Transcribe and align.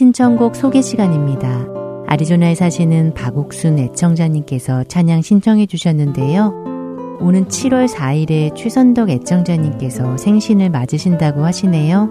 신청곡 0.00 0.56
소개 0.56 0.80
시간입니다. 0.80 1.66
아리조나에 2.06 2.54
사시는 2.54 3.12
박옥순 3.12 3.78
애청자님께서 3.78 4.84
찬양 4.84 5.20
신청해 5.20 5.66
주셨는데요. 5.66 7.18
오는 7.20 7.44
7월 7.44 7.86
4일에 7.86 8.56
최선덕 8.56 9.10
애청자님께서 9.10 10.16
생신을 10.16 10.70
맞으신다고 10.70 11.44
하시네요. 11.44 12.08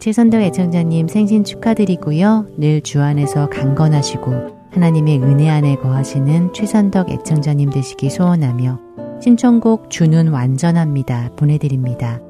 최선덕 0.00 0.42
애청자님 0.42 1.06
생신 1.06 1.44
축하드리고요. 1.44 2.46
늘 2.58 2.80
주 2.82 3.00
안에서 3.00 3.48
강건하시고 3.48 4.32
하나님의 4.72 5.22
은혜 5.22 5.48
안에 5.48 5.76
거하시는 5.76 6.52
최선덕 6.52 7.08
애청자님 7.08 7.70
되시기 7.70 8.10
소원하며 8.10 8.80
신청곡 9.22 9.90
주는 9.90 10.26
완전합니다. 10.26 11.30
보내드립니다. 11.36 12.20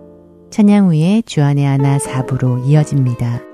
찬양 0.51 0.89
후에 0.89 1.23
주안의 1.25 1.65
하나 1.65 1.97
4부로 1.97 2.63
이어집니다. 2.69 3.48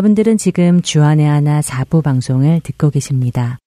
여러분들은 0.00 0.38
지금 0.38 0.80
주안의 0.80 1.26
하나 1.26 1.60
4부 1.60 2.02
방송을 2.02 2.60
듣고 2.62 2.88
계십니다. 2.88 3.58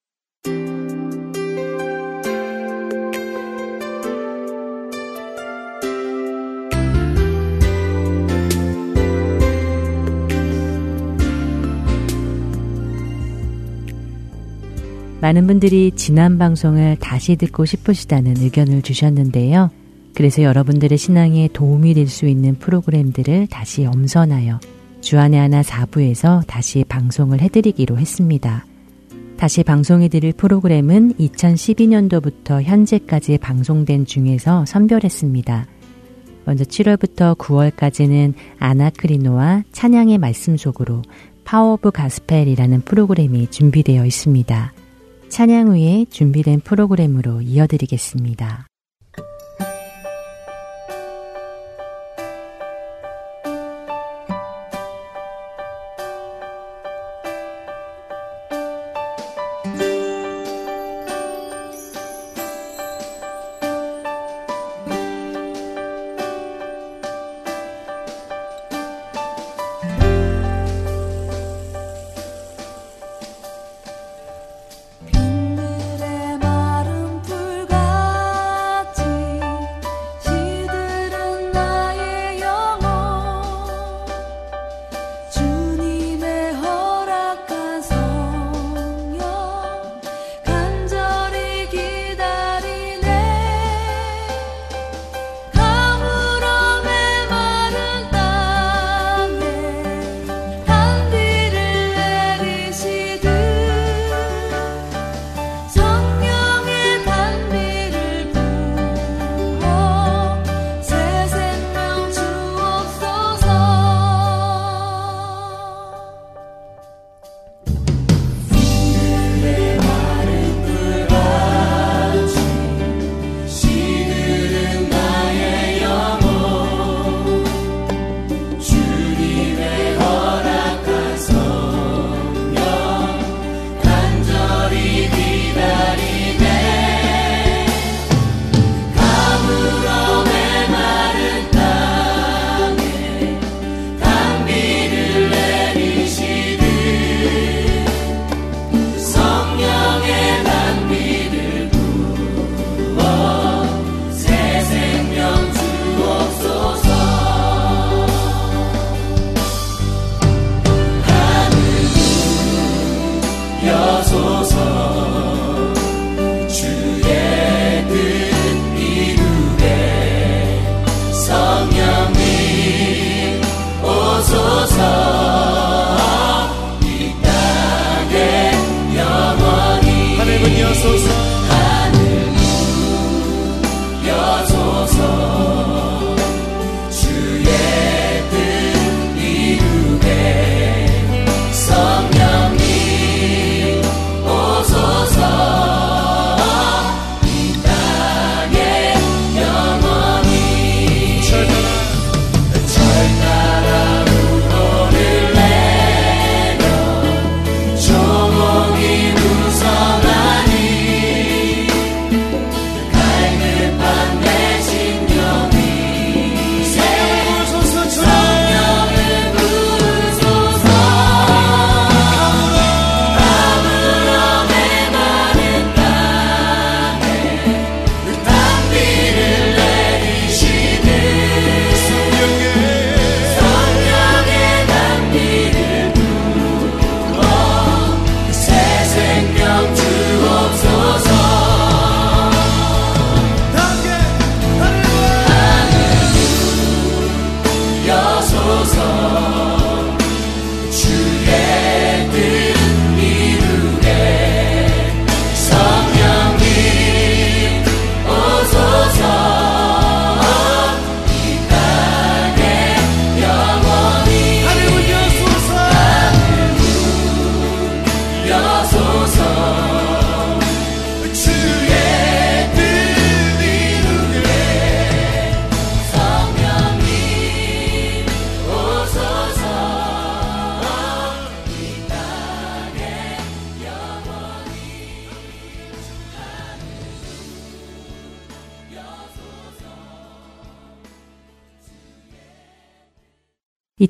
많은 15.21 15.45
분들이 15.45 15.91
지난 15.95 16.39
방송을 16.39 16.97
다시 17.00 17.35
듣고 17.35 17.65
싶으시다는 17.65 18.38
의견을 18.39 18.81
주셨는데요. 18.81 19.69
그래서 20.15 20.41
여러분들의 20.41 20.97
신앙에 20.97 21.47
도움이 21.53 21.94
될 21.94 22.07
수 22.07 22.25
있는 22.25 22.56
프로그램들을 22.56 23.47
다시 23.51 23.85
엄선하여 23.85 24.59
주안의 25.04 25.38
하나 25.38 25.62
4부에서 25.62 26.48
다시 26.48 26.86
방송을 26.88 27.42
해드리기로 27.42 28.00
했습니다. 28.00 28.66
다시 29.36 29.62
방송해드릴 29.62 30.32
프로그램은 30.32 31.16
2012년도부터 31.16 32.64
현재까지 32.64 33.38
방송된 33.38 34.06
중에서 34.06 34.66
선별했습니다. 34.66 35.68
먼저 36.46 36.64
7월부터 36.64 37.38
9월까지는 37.38 38.34
아나크리노와 38.60 39.64
찬양의 39.74 40.20
말씀 40.20 40.56
속으로 40.56 41.02
Power 41.44 41.74
of 41.74 41.92
Gospel이라는 41.92 42.81
프로그램이 42.82 43.52
준비되어 43.52 44.06
있습니다. 44.06 44.74
찬양 45.28 45.68
후에 45.68 46.06
준비된 46.10 46.62
프로그램으로 46.62 47.42
이어드리겠습니다. 47.42 48.68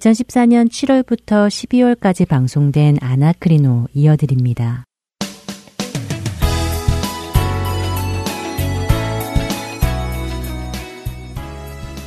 2014년 0.03 0.67
7월부터 0.67 1.47
12월까지 1.47 2.27
방송된 2.27 2.97
아나크리노 2.99 3.87
이어드립니다. 3.93 4.83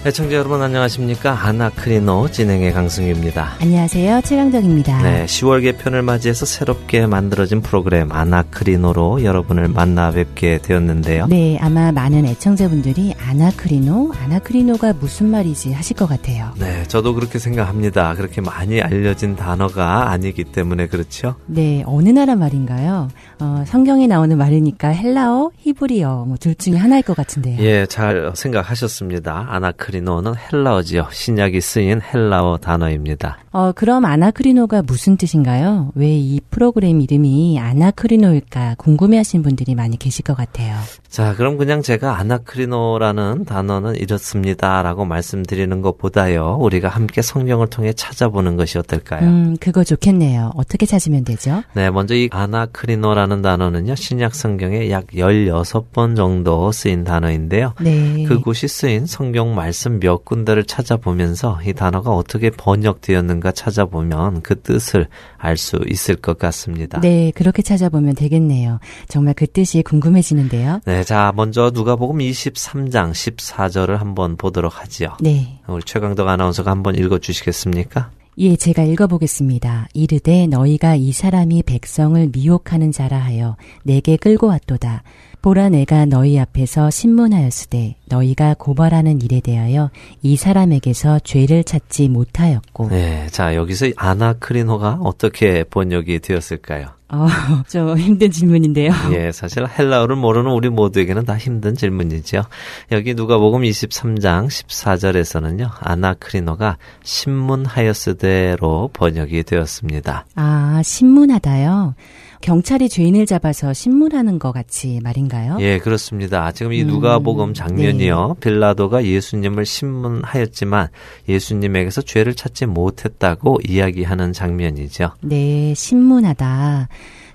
애청자 0.06 0.36
여러분 0.36 0.62
안녕하십니까? 0.62 1.32
아나크리노 1.48 2.30
진행의 2.30 2.72
강승규입니다. 2.72 3.56
안녕하세요. 3.60 4.20
최강덕입니다. 4.20 5.02
네, 5.02 5.24
10월 5.24 5.62
개편을 5.62 6.02
맞이해서 6.02 6.46
새롭게 6.46 7.08
만들어진 7.08 7.60
프로그램 7.60 8.12
아나크리노로 8.12 9.24
여러분을 9.24 9.66
만나 9.66 10.12
뵙게 10.12 10.58
되었는데요. 10.62 11.26
네, 11.26 11.58
아마 11.60 11.90
많은 11.90 12.24
애청자분들이 12.24 13.14
아나크리노, 13.18 14.12
아나크리노가 14.16 14.92
무슨 14.92 15.28
말이지 15.32 15.72
하실 15.72 15.96
것 15.96 16.06
같아요. 16.08 16.52
네, 16.56 16.84
저도 16.86 17.12
그렇게 17.12 17.40
생각합니다. 17.40 18.14
그렇게 18.14 18.40
많이 18.40 18.80
알려진 18.80 19.34
단어가 19.34 20.12
아니기 20.12 20.44
때문에 20.44 20.86
그렇죠? 20.86 21.34
네, 21.46 21.82
어느 21.84 22.10
나라 22.10 22.36
말인가요? 22.36 23.08
어, 23.40 23.64
성경에 23.66 24.06
나오는 24.06 24.38
말이니까 24.38 24.86
헬라어, 24.90 25.50
히브리어 25.56 26.26
뭐 26.26 26.36
둘 26.36 26.54
중에 26.54 26.76
하나일 26.76 27.02
것 27.02 27.16
같은데요. 27.16 27.58
예, 27.60 27.86
잘 27.86 28.30
생각하셨습니다. 28.36 29.48
아나크리노 29.50 29.95
아나크리노는 29.96 30.34
헬라어지요. 30.36 31.08
신약이 31.10 31.60
쓰인 31.60 32.00
헬라어 32.02 32.58
단어입니다. 32.58 33.38
어, 33.52 33.72
그럼 33.72 34.04
아나크리노가 34.04 34.82
무슨 34.82 35.16
뜻인가요? 35.16 35.92
왜 35.94 36.16
이 36.16 36.40
프로그램 36.50 37.00
이름이 37.00 37.60
아나크리노일까 37.60 38.76
궁금해 38.78 39.18
하신 39.18 39.42
분들이 39.42 39.74
많이 39.74 39.96
계실 39.98 40.24
것 40.24 40.34
같아요. 40.36 40.74
자, 41.08 41.34
그럼 41.36 41.56
그냥 41.56 41.82
제가 41.82 42.18
아나크리노라는 42.18 43.44
단어는 43.44 43.96
이렇습니다라고 43.96 45.04
말씀드리는 45.04 45.80
것보다요. 45.82 46.58
우리가 46.60 46.88
함께 46.88 47.22
성경을 47.22 47.68
통해 47.68 47.92
찾아보는 47.92 48.56
것이 48.56 48.78
어떨까요? 48.78 49.22
음, 49.28 49.56
그거 49.60 49.84
좋겠네요. 49.84 50.52
어떻게 50.56 50.84
찾으면 50.86 51.24
되죠? 51.24 51.62
네, 51.74 51.90
먼저 51.90 52.14
이 52.14 52.28
아나크리노라는 52.32 53.42
단어는요. 53.42 53.94
신약 53.94 54.34
성경에 54.34 54.90
약 54.90 55.06
16번 55.08 56.16
정도 56.16 56.72
쓰인 56.72 57.04
단어인데요. 57.04 57.74
네. 57.80 58.24
그곳이 58.24 58.66
쓰인 58.68 59.06
성경 59.06 59.54
말씀 59.54 59.85
몇 59.90 60.24
군데를 60.24 60.64
찾아보면서 60.64 61.60
이 61.66 61.72
단어가 61.72 62.10
어떻게 62.10 62.50
번역되었는가 62.50 63.52
찾아보면 63.52 64.42
그 64.42 64.60
뜻을 64.60 65.08
알 65.38 65.56
수 65.56 65.78
있을 65.88 66.16
것 66.16 66.38
같습니다. 66.38 67.00
네, 67.00 67.32
그렇게 67.34 67.62
찾아보면 67.62 68.14
되겠네요. 68.14 68.78
정말 69.08 69.34
그 69.34 69.46
뜻이 69.46 69.82
궁금해지는데요. 69.82 70.80
네, 70.84 71.02
자, 71.02 71.32
먼저 71.34 71.70
누가복음 71.72 72.18
23장 72.18 73.12
14절을 73.12 73.96
한번 73.96 74.36
보도록 74.36 74.80
하지요. 74.80 75.16
네. 75.20 75.60
우리 75.66 75.82
최강덕 75.82 76.28
아나운서가 76.28 76.70
한번 76.70 76.94
읽어 76.96 77.18
주시겠습니까? 77.18 78.10
예, 78.38 78.54
제가 78.54 78.82
읽어보겠습니다. 78.82 79.88
이르되 79.94 80.46
너희가 80.46 80.94
이 80.94 81.10
사람이 81.12 81.62
백성을 81.62 82.28
미혹하는 82.32 82.92
자라 82.92 83.16
하여 83.18 83.56
내게 83.82 84.18
끌고 84.18 84.48
왔도다. 84.48 85.02
보라 85.46 85.68
내가 85.68 86.06
너희 86.06 86.40
앞에서 86.40 86.90
신문하였으되 86.90 87.94
너희가 88.06 88.56
고발하는 88.58 89.22
일에 89.22 89.38
대하여 89.38 89.92
이 90.20 90.34
사람에게서 90.34 91.20
죄를 91.20 91.62
찾지 91.62 92.08
못하였고. 92.08 92.88
네, 92.88 93.28
자 93.30 93.54
여기서 93.54 93.90
아나크리노가 93.94 94.98
어떻게 95.04 95.62
번역이 95.62 96.18
되었을까요? 96.18 96.88
어, 97.10 97.28
좀 97.70 97.96
힘든 97.96 98.32
질문인데요. 98.32 98.90
예, 99.14 99.30
사실 99.30 99.64
헬라어를 99.68 100.16
모르는 100.16 100.50
우리 100.50 100.68
모두에게는 100.68 101.24
다 101.24 101.38
힘든 101.38 101.76
질문이죠. 101.76 102.42
여기 102.90 103.14
누가복음 103.14 103.62
23장 103.62 104.48
14절에서는요. 104.48 105.70
아나크리노가 105.78 106.76
신문하였으되로 107.04 108.90
번역이 108.92 109.44
되었습니다. 109.44 110.26
아, 110.34 110.80
신문하다요. 110.82 111.94
경찰이 112.40 112.88
죄인을 112.88 113.26
잡아서 113.26 113.72
신문하는 113.72 114.38
것 114.38 114.52
같이 114.52 115.00
말인가요? 115.02 115.58
예, 115.60 115.78
그렇습니다. 115.78 116.52
지금 116.52 116.72
이 116.72 116.84
누가복음 116.84 117.50
음, 117.50 117.54
장면이요. 117.54 118.34
네. 118.34 118.40
빌라도가 118.40 119.04
예수님을 119.04 119.64
신문하였지만 119.64 120.88
예수님에게서 121.28 122.02
죄를 122.02 122.34
찾지 122.34 122.66
못했다고 122.66 123.60
이야기하는 123.66 124.32
장면이죠. 124.32 125.10
네, 125.22 125.74
신문하다. 125.74 126.88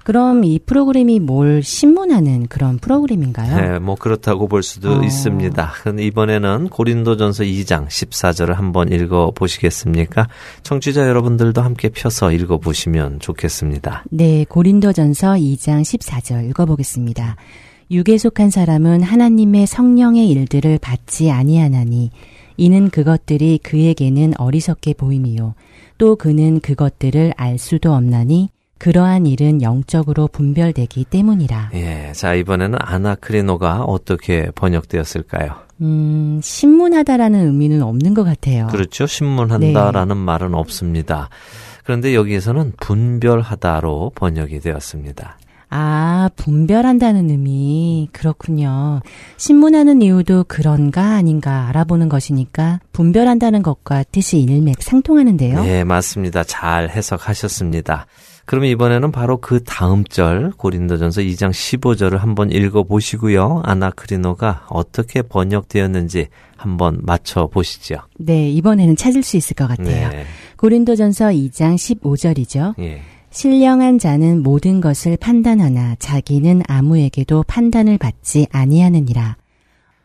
그럼 0.04 0.44
이 0.44 0.60
프로그램이 0.60 1.20
뭘 1.20 1.62
신문하는 1.64 2.48
그런 2.48 2.78
프로그램인가요? 2.80 3.56
네, 3.56 3.80
뭐 3.80 3.96
그렇다고 3.96 4.48
볼 4.48 4.64
수도 4.64 5.00
어. 5.00 5.04
있습니다. 5.04 5.74
이번에는 6.00 6.70
고린도전서 6.70 7.44
2장 7.44 7.88
14절을 7.88 8.54
한번 8.56 8.92
읽어 8.92 9.32
보시겠습니까? 9.32 10.28
청취자 10.64 11.08
여러분들도 11.08 11.62
함께 11.62 11.90
펴서 11.90 12.32
읽어 12.32 12.58
보시면 12.58 13.20
좋겠습니다. 13.20 14.06
네, 14.10 14.46
고린도전서 14.48 15.34
2장 15.34 15.82
14절 15.82 16.50
읽어 16.50 16.66
보겠습니다. 16.66 17.36
육에 17.92 18.18
속한 18.18 18.50
사람은 18.50 19.04
하나님의 19.04 19.68
성령의 19.68 20.30
일들을 20.30 20.80
받지 20.82 21.30
아니하나니 21.30 22.10
이는 22.56 22.90
그것들이 22.90 23.60
그에게는 23.64 24.34
어리석게 24.38 24.94
보임이요 24.94 25.56
또 25.98 26.16
그는 26.16 26.62
그것들을 26.62 27.34
알 27.36 27.58
수도 27.58 27.94
없나니 27.94 28.50
그러한 28.82 29.28
일은 29.28 29.62
영적으로 29.62 30.28
분별되기 30.28 31.06
때문이라. 31.06 31.70
예, 31.76 32.12
자 32.16 32.34
이번에는 32.34 32.80
아나크리노가 32.82 33.84
어떻게 33.84 34.50
번역되었을까요? 34.56 35.54
음, 35.82 36.40
신문하다라는 36.42 37.46
의미는 37.46 37.84
없는 37.84 38.16
것 38.16 38.24
같아요. 38.24 38.66
그렇죠. 38.72 39.06
신문한다라는 39.06 40.16
네. 40.18 40.24
말은 40.24 40.56
없습니다. 40.56 41.30
그런데 41.84 42.16
여기에서는 42.16 42.74
분별하다로 42.80 44.14
번역이 44.16 44.60
되었습니다. 44.62 45.38
아, 45.70 46.32
분별한다는 46.36 47.30
의미. 47.30 48.10
그렇군요. 48.12 49.02
신문하는 49.38 50.02
이유도 50.02 50.46
그런가 50.48 51.14
아닌가 51.14 51.68
알아보는 51.68 52.10
것이니까 52.10 52.80
분별한다는 52.94 53.62
것과 53.62 54.06
뜻이 54.12 54.40
일맥 54.40 54.82
상통하는데요. 54.82 55.62
네, 55.62 55.84
맞습니다. 55.84 56.44
잘 56.44 56.90
해석하셨습니다. 56.90 58.08
그러면 58.46 58.70
이번에는 58.70 59.12
바로 59.12 59.38
그 59.38 59.64
다음 59.64 60.04
절 60.04 60.52
고린도전서 60.58 61.22
2장 61.22 61.52
15절을 61.52 62.18
한번 62.18 62.52
읽어 62.52 62.84
보시고요. 62.84 63.62
아나크리노가 63.64 64.68
어떻게 64.70 65.22
번역되었는지 65.22 66.28
한번 66.56 67.00
맞춰 67.02 67.48
보시죠. 67.48 67.96
네, 68.18 68.50
이번에는 68.50 68.96
찾을 68.96 69.24
수 69.24 69.38
있을 69.38 69.56
것 69.56 69.68
같아요. 69.68 70.10
네. 70.10 70.26
고린도전서 70.58 71.28
2장 71.28 71.76
15절이죠. 71.76 72.80
예. 72.80 73.02
신령한 73.32 73.98
자는 73.98 74.44
모든 74.44 74.82
것을 74.82 75.18
판단하나 75.18 75.96
자기는 76.00 76.64
아무에게도 76.68 77.44
판단을 77.48 77.98
받지 77.98 78.46
아니하느니라. 78.52 79.38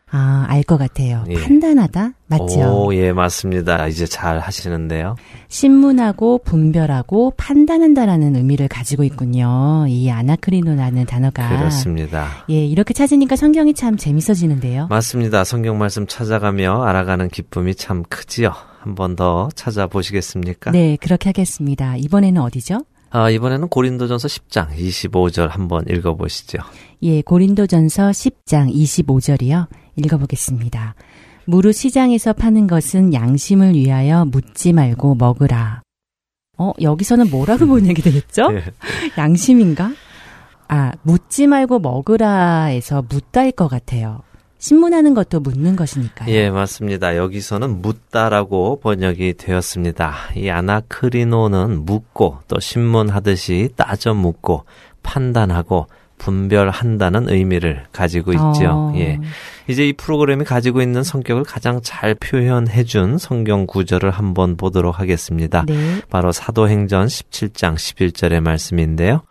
아, 0.09 0.45
알 0.47 0.63
것 0.63 0.77
같아요. 0.77 1.23
예. 1.29 1.33
판단하다? 1.35 2.11
맞죠? 2.27 2.85
오, 2.85 2.93
예, 2.95 3.11
맞습니다. 3.11 3.87
이제 3.87 4.05
잘 4.05 4.39
하시는데요. 4.39 5.15
신문하고 5.49 6.39
분별하고 6.39 7.33
판단한다라는 7.37 8.35
의미를 8.35 8.67
가지고 8.67 9.03
있군요. 9.03 9.85
이 9.89 10.09
아나크리노라는 10.09 11.05
단어가. 11.05 11.49
그렇습니다. 11.57 12.27
예, 12.49 12.65
이렇게 12.65 12.93
찾으니까 12.93 13.35
성경이 13.35 13.73
참 13.73 13.97
재밌어지는데요. 13.97 14.87
맞습니다. 14.89 15.43
성경 15.43 15.77
말씀 15.77 16.07
찾아가며 16.07 16.83
알아가는 16.83 17.27
기쁨이 17.29 17.75
참 17.75 18.03
크지요. 18.09 18.53
한 18.79 18.95
번 18.95 19.15
더 19.17 19.49
찾아보시겠습니까? 19.55 20.71
네, 20.71 20.97
그렇게 21.01 21.29
하겠습니다. 21.29 21.97
이번에는 21.97 22.41
어디죠? 22.41 22.79
아, 23.09 23.29
이번에는 23.29 23.69
고린도전서 23.69 24.27
10장 24.27 24.69
25절 24.77 25.49
한번 25.49 25.85
읽어보시죠. 25.89 26.59
예, 27.03 27.21
고린도전서 27.21 28.09
10장 28.09 28.73
25절이요. 28.73 29.67
읽어보겠습니다. 29.95 30.95
무릇 31.45 31.73
시장에서 31.73 32.33
파는 32.33 32.67
것은 32.67 33.13
양심을 33.13 33.73
위하여 33.73 34.25
묻지 34.25 34.73
말고 34.73 35.15
먹으라. 35.15 35.81
어, 36.57 36.73
여기서는 36.81 37.29
뭐라고 37.29 37.67
번역이 37.67 38.01
되겠죠? 38.01 38.49
네. 38.51 38.63
양심인가? 39.17 39.91
아, 40.67 40.91
묻지 41.03 41.47
말고 41.47 41.79
먹으라에서 41.79 43.03
묻다일 43.07 43.53
것 43.53 43.69
같아요. 43.69 44.21
신문하는 44.59 45.13
것도 45.13 45.39
묻는 45.39 45.75
것이니까요. 45.75 46.33
예, 46.33 46.49
맞습니다. 46.49 47.15
여기서는 47.15 47.81
묻다라고 47.81 48.79
번역이 48.79 49.35
되었습니다. 49.37 50.15
이 50.35 50.49
아나크리노는 50.49 51.85
묻고 51.85 52.39
또 52.47 52.59
신문하듯이 52.59 53.69
따져 53.75 54.13
묻고 54.13 54.65
판단하고 55.03 55.87
분별한다는 56.17 57.29
의미를 57.29 57.85
가지고 57.91 58.33
있죠. 58.33 58.69
어. 58.69 58.93
예. 58.95 59.19
이제 59.67 59.87
이 59.87 59.93
프로그램이 59.93 60.43
가지고 60.45 60.81
있는 60.81 61.03
성격을 61.03 61.43
가장 61.43 61.79
잘 61.83 62.15
표현해 62.15 62.83
준 62.83 63.17
성경 63.17 63.67
구절을 63.67 64.09
한번 64.09 64.57
보도록 64.57 64.99
하겠습니다. 64.99 65.63
네. 65.67 66.01
바로 66.09 66.31
사도행전 66.31 67.07
17장 67.07 67.75
11절의 67.75 68.39
말씀인데요. 68.39 69.21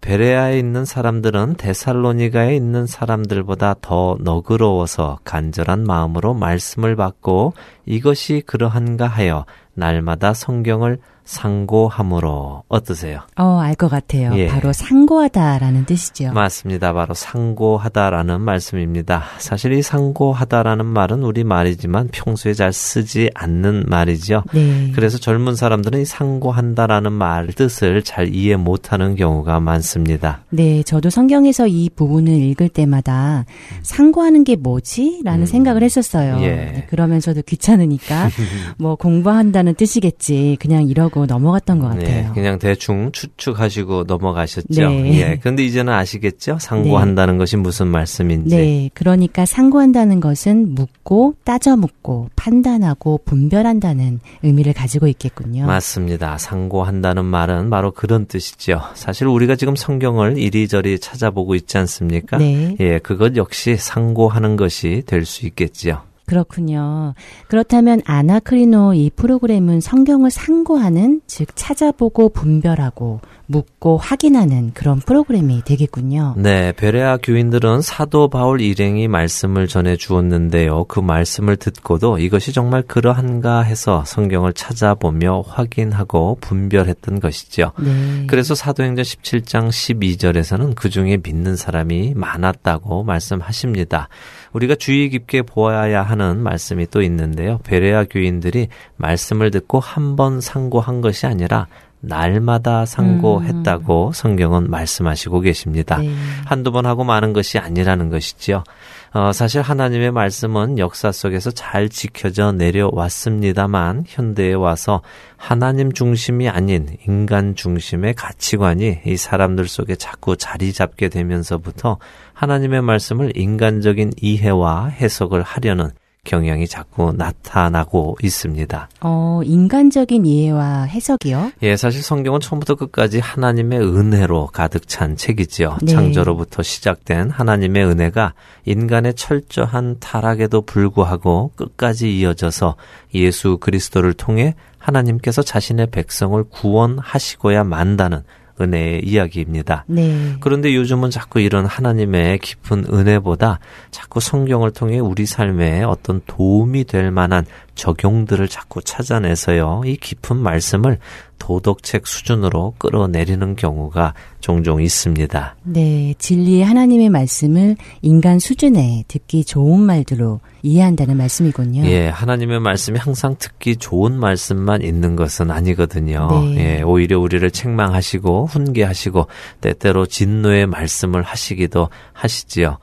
베레아에 0.00 0.58
있는 0.58 0.84
사람들은 0.84 1.56
데살로니가에 1.56 2.56
있는 2.56 2.86
사람들보다 2.86 3.76
더 3.82 4.16
너그러워서 4.20 5.18
간절한 5.24 5.84
마음으로 5.84 6.32
말씀을 6.34 6.96
받고 6.96 7.52
이것이 7.84 8.42
그러한가 8.46 9.06
하여 9.06 9.44
날마다 9.74 10.32
성경을 10.32 10.98
상고함으로 11.30 12.64
어떠세요? 12.68 13.20
어, 13.36 13.58
알 13.60 13.74
것 13.80 13.88
같아요. 13.88 14.32
예. 14.34 14.46
바로 14.48 14.72
상고하다라는 14.74 15.86
뜻이죠. 15.86 16.32
맞습니다. 16.34 16.92
바로 16.92 17.14
상고하다라는 17.14 18.40
말씀입니다. 18.42 19.22
사실 19.38 19.72
이 19.72 19.80
상고하다라는 19.80 20.84
말은 20.84 21.22
우리 21.22 21.44
말이지만 21.44 22.08
평소에 22.12 22.52
잘 22.52 22.72
쓰지 22.74 23.30
않는 23.34 23.84
말이죠. 23.88 24.42
네. 24.52 24.92
그래서 24.94 25.16
젊은 25.16 25.54
사람들은 25.54 26.00
이 26.02 26.04
상고한다라는 26.04 27.12
말 27.12 27.46
뜻을 27.48 28.02
잘 28.02 28.34
이해 28.34 28.56
못하는 28.56 29.14
경우가 29.14 29.60
많습니다. 29.60 30.40
네, 30.50 30.82
저도 30.82 31.08
성경에서 31.08 31.66
이 31.68 31.88
부분을 31.94 32.34
읽을 32.34 32.68
때마다 32.68 33.46
상고하는 33.82 34.44
게 34.44 34.56
뭐지? 34.56 35.22
라는 35.24 35.42
음. 35.42 35.46
생각을 35.46 35.82
했었어요. 35.82 36.36
예. 36.42 36.48
네, 36.48 36.86
그러면서도 36.90 37.42
귀찮으니까 37.42 38.28
뭐 38.78 38.96
공부한다는 38.96 39.74
뜻이겠지. 39.74 40.58
그냥 40.60 40.86
이러고 40.86 41.19
넘어갔던 41.26 41.78
것 41.78 41.88
같아요. 41.88 42.28
네, 42.28 42.30
그냥 42.34 42.58
대충 42.58 43.10
추측하시고 43.12 44.04
넘어가셨죠. 44.04 44.88
네. 44.88 45.20
예. 45.20 45.38
그런데 45.40 45.64
이제는 45.64 45.92
아시겠죠? 45.92 46.58
상고한다는 46.60 47.38
것이 47.38 47.56
무슨 47.56 47.86
말씀인지. 47.88 48.56
네, 48.56 48.90
그러니까 48.94 49.46
상고한다는 49.46 50.20
것은 50.20 50.74
묻고 50.74 51.34
따져 51.44 51.76
묻고 51.76 52.30
판단하고 52.36 53.20
분별한다는 53.24 54.20
의미를 54.42 54.72
가지고 54.72 55.06
있겠군요. 55.06 55.66
맞습니다. 55.66 56.38
상고한다는 56.38 57.24
말은 57.24 57.70
바로 57.70 57.90
그런 57.92 58.26
뜻이죠. 58.26 58.80
사실 58.94 59.26
우리가 59.26 59.56
지금 59.56 59.76
성경을 59.76 60.38
이리저리 60.38 60.98
찾아보고 60.98 61.54
있지 61.54 61.78
않습니까? 61.78 62.38
네. 62.38 62.76
예, 62.80 62.98
그것 62.98 63.36
역시 63.36 63.76
상고하는 63.76 64.56
것이 64.56 65.02
될 65.06 65.24
수 65.24 65.46
있겠지요. 65.46 66.02
그렇군요. 66.30 67.14
그렇다면 67.48 68.02
아나크리노 68.04 68.94
이 68.94 69.10
프로그램은 69.10 69.80
성경을 69.80 70.30
상고하는, 70.30 71.22
즉 71.26 71.48
찾아보고 71.56 72.28
분별하고 72.28 73.20
묻고 73.50 73.96
확인하는 73.96 74.70
그런 74.72 75.00
프로그램이 75.00 75.62
되겠군요. 75.64 76.34
네, 76.36 76.70
베레아 76.70 77.16
교인들은 77.16 77.82
사도 77.82 78.28
바울 78.28 78.60
일행이 78.60 79.08
말씀을 79.08 79.66
전해 79.66 79.96
주었는데요. 79.96 80.84
그 80.84 81.00
말씀을 81.00 81.56
듣고도 81.56 82.18
이것이 82.18 82.52
정말 82.52 82.82
그러한가 82.82 83.62
해서 83.62 84.04
성경을 84.06 84.52
찾아보며 84.52 85.42
확인하고 85.48 86.38
분별했던 86.40 87.18
것이죠. 87.18 87.72
네. 87.80 88.26
그래서 88.28 88.54
사도행전 88.54 89.04
17장 89.04 89.68
12절에서는 89.68 90.76
그 90.76 90.88
중에 90.88 91.18
믿는 91.20 91.56
사람이 91.56 92.14
많았다고 92.14 93.02
말씀하십니다. 93.02 94.08
우리가 94.52 94.74
주의 94.74 95.08
깊게 95.08 95.42
보아야 95.42 96.02
하는 96.02 96.38
말씀이 96.42 96.86
또 96.90 97.02
있는데요. 97.02 97.58
베레아 97.64 98.04
교인들이 98.10 98.68
말씀을 98.96 99.50
듣고 99.50 99.80
한 99.80 100.16
번 100.16 100.40
상고한 100.40 101.00
것이 101.00 101.26
아니라 101.26 101.66
날마다 102.00 102.84
상고했다고 102.86 104.12
성경은 104.12 104.70
말씀하시고 104.70 105.40
계십니다. 105.40 105.98
네. 105.98 106.10
한두 106.46 106.72
번 106.72 106.86
하고 106.86 107.04
마는 107.04 107.32
것이 107.32 107.58
아니라는 107.58 108.08
것이지요. 108.10 108.64
어, 109.12 109.32
사실 109.32 109.60
하나님의 109.60 110.12
말씀은 110.12 110.78
역사 110.78 111.10
속에서 111.10 111.50
잘 111.50 111.88
지켜져 111.88 112.52
내려왔습니다만 112.52 114.04
현대에 114.06 114.52
와서 114.52 115.02
하나님 115.36 115.90
중심이 115.90 116.48
아닌 116.48 116.96
인간 117.08 117.56
중심의 117.56 118.14
가치관이 118.14 119.00
이 119.04 119.16
사람들 119.16 119.66
속에 119.66 119.96
자꾸 119.96 120.36
자리 120.36 120.72
잡게 120.72 121.08
되면서부터 121.08 121.98
하나님의 122.34 122.82
말씀을 122.82 123.36
인간적인 123.36 124.12
이해와 124.20 124.86
해석을 124.86 125.42
하려는 125.42 125.90
경향이 126.24 126.66
자꾸 126.68 127.12
나타나고 127.12 128.16
있습니다. 128.22 128.88
어, 129.00 129.40
인간적인 129.44 130.26
이해와 130.26 130.82
해석이요? 130.82 131.52
예, 131.62 131.76
사실 131.76 132.02
성경은 132.02 132.40
처음부터 132.40 132.74
끝까지 132.74 133.20
하나님의 133.20 133.80
은혜로 133.80 134.48
가득 134.48 134.86
찬 134.86 135.16
책이지요. 135.16 135.78
네. 135.82 135.92
창조로부터 135.92 136.62
시작된 136.62 137.30
하나님의 137.30 137.84
은혜가 137.84 138.34
인간의 138.66 139.14
철저한 139.14 139.96
타락에도 140.00 140.62
불구하고 140.62 141.52
끝까지 141.56 142.18
이어져서 142.18 142.76
예수 143.14 143.58
그리스도를 143.58 144.12
통해 144.12 144.54
하나님께서 144.78 145.42
자신의 145.42 145.88
백성을 145.90 146.42
구원하시고야 146.44 147.64
만다는 147.64 148.22
은혜의 148.60 149.04
이야기입니다. 149.04 149.84
네. 149.86 150.34
그런데 150.40 150.74
요즘은 150.74 151.10
자꾸 151.10 151.40
이런 151.40 151.66
하나님의 151.66 152.38
깊은 152.38 152.86
은혜보다 152.92 153.60
자꾸 153.90 154.20
성경을 154.20 154.72
통해 154.72 154.98
우리 154.98 155.26
삶에 155.26 155.82
어떤 155.82 156.20
도움이 156.26 156.84
될 156.84 157.10
만한 157.10 157.44
적용들을 157.80 158.46
자꾸 158.48 158.82
찾아내서요. 158.82 159.82
이 159.86 159.96
깊은 159.96 160.36
말씀을 160.36 160.98
도덕책 161.38 162.06
수준으로 162.06 162.74
끌어내리는 162.76 163.56
경우가 163.56 164.12
종종 164.40 164.82
있습니다. 164.82 165.56
네, 165.62 166.14
진리의 166.18 166.62
하나님의 166.62 167.08
말씀을 167.08 167.76
인간 168.02 168.38
수준에 168.38 169.04
듣기 169.08 169.46
좋은 169.46 169.80
말들로 169.80 170.40
이해한다는 170.62 171.16
말씀이군요. 171.16 171.86
예, 171.86 172.08
하나님의 172.08 172.60
말씀이 172.60 172.98
항상 172.98 173.36
듣기 173.38 173.76
좋은 173.76 174.12
말씀만 174.20 174.82
있는 174.82 175.16
것은 175.16 175.50
아니거든요. 175.50 176.28
네. 176.54 176.56
예, 176.58 176.82
오히려 176.82 177.18
우리를 177.18 177.50
책망하시고 177.50 178.44
훈계하시고 178.44 179.26
때때로 179.62 180.04
진노의 180.04 180.66
말씀을 180.66 181.22
하시기도 181.22 181.88
하시지요. 182.12 182.76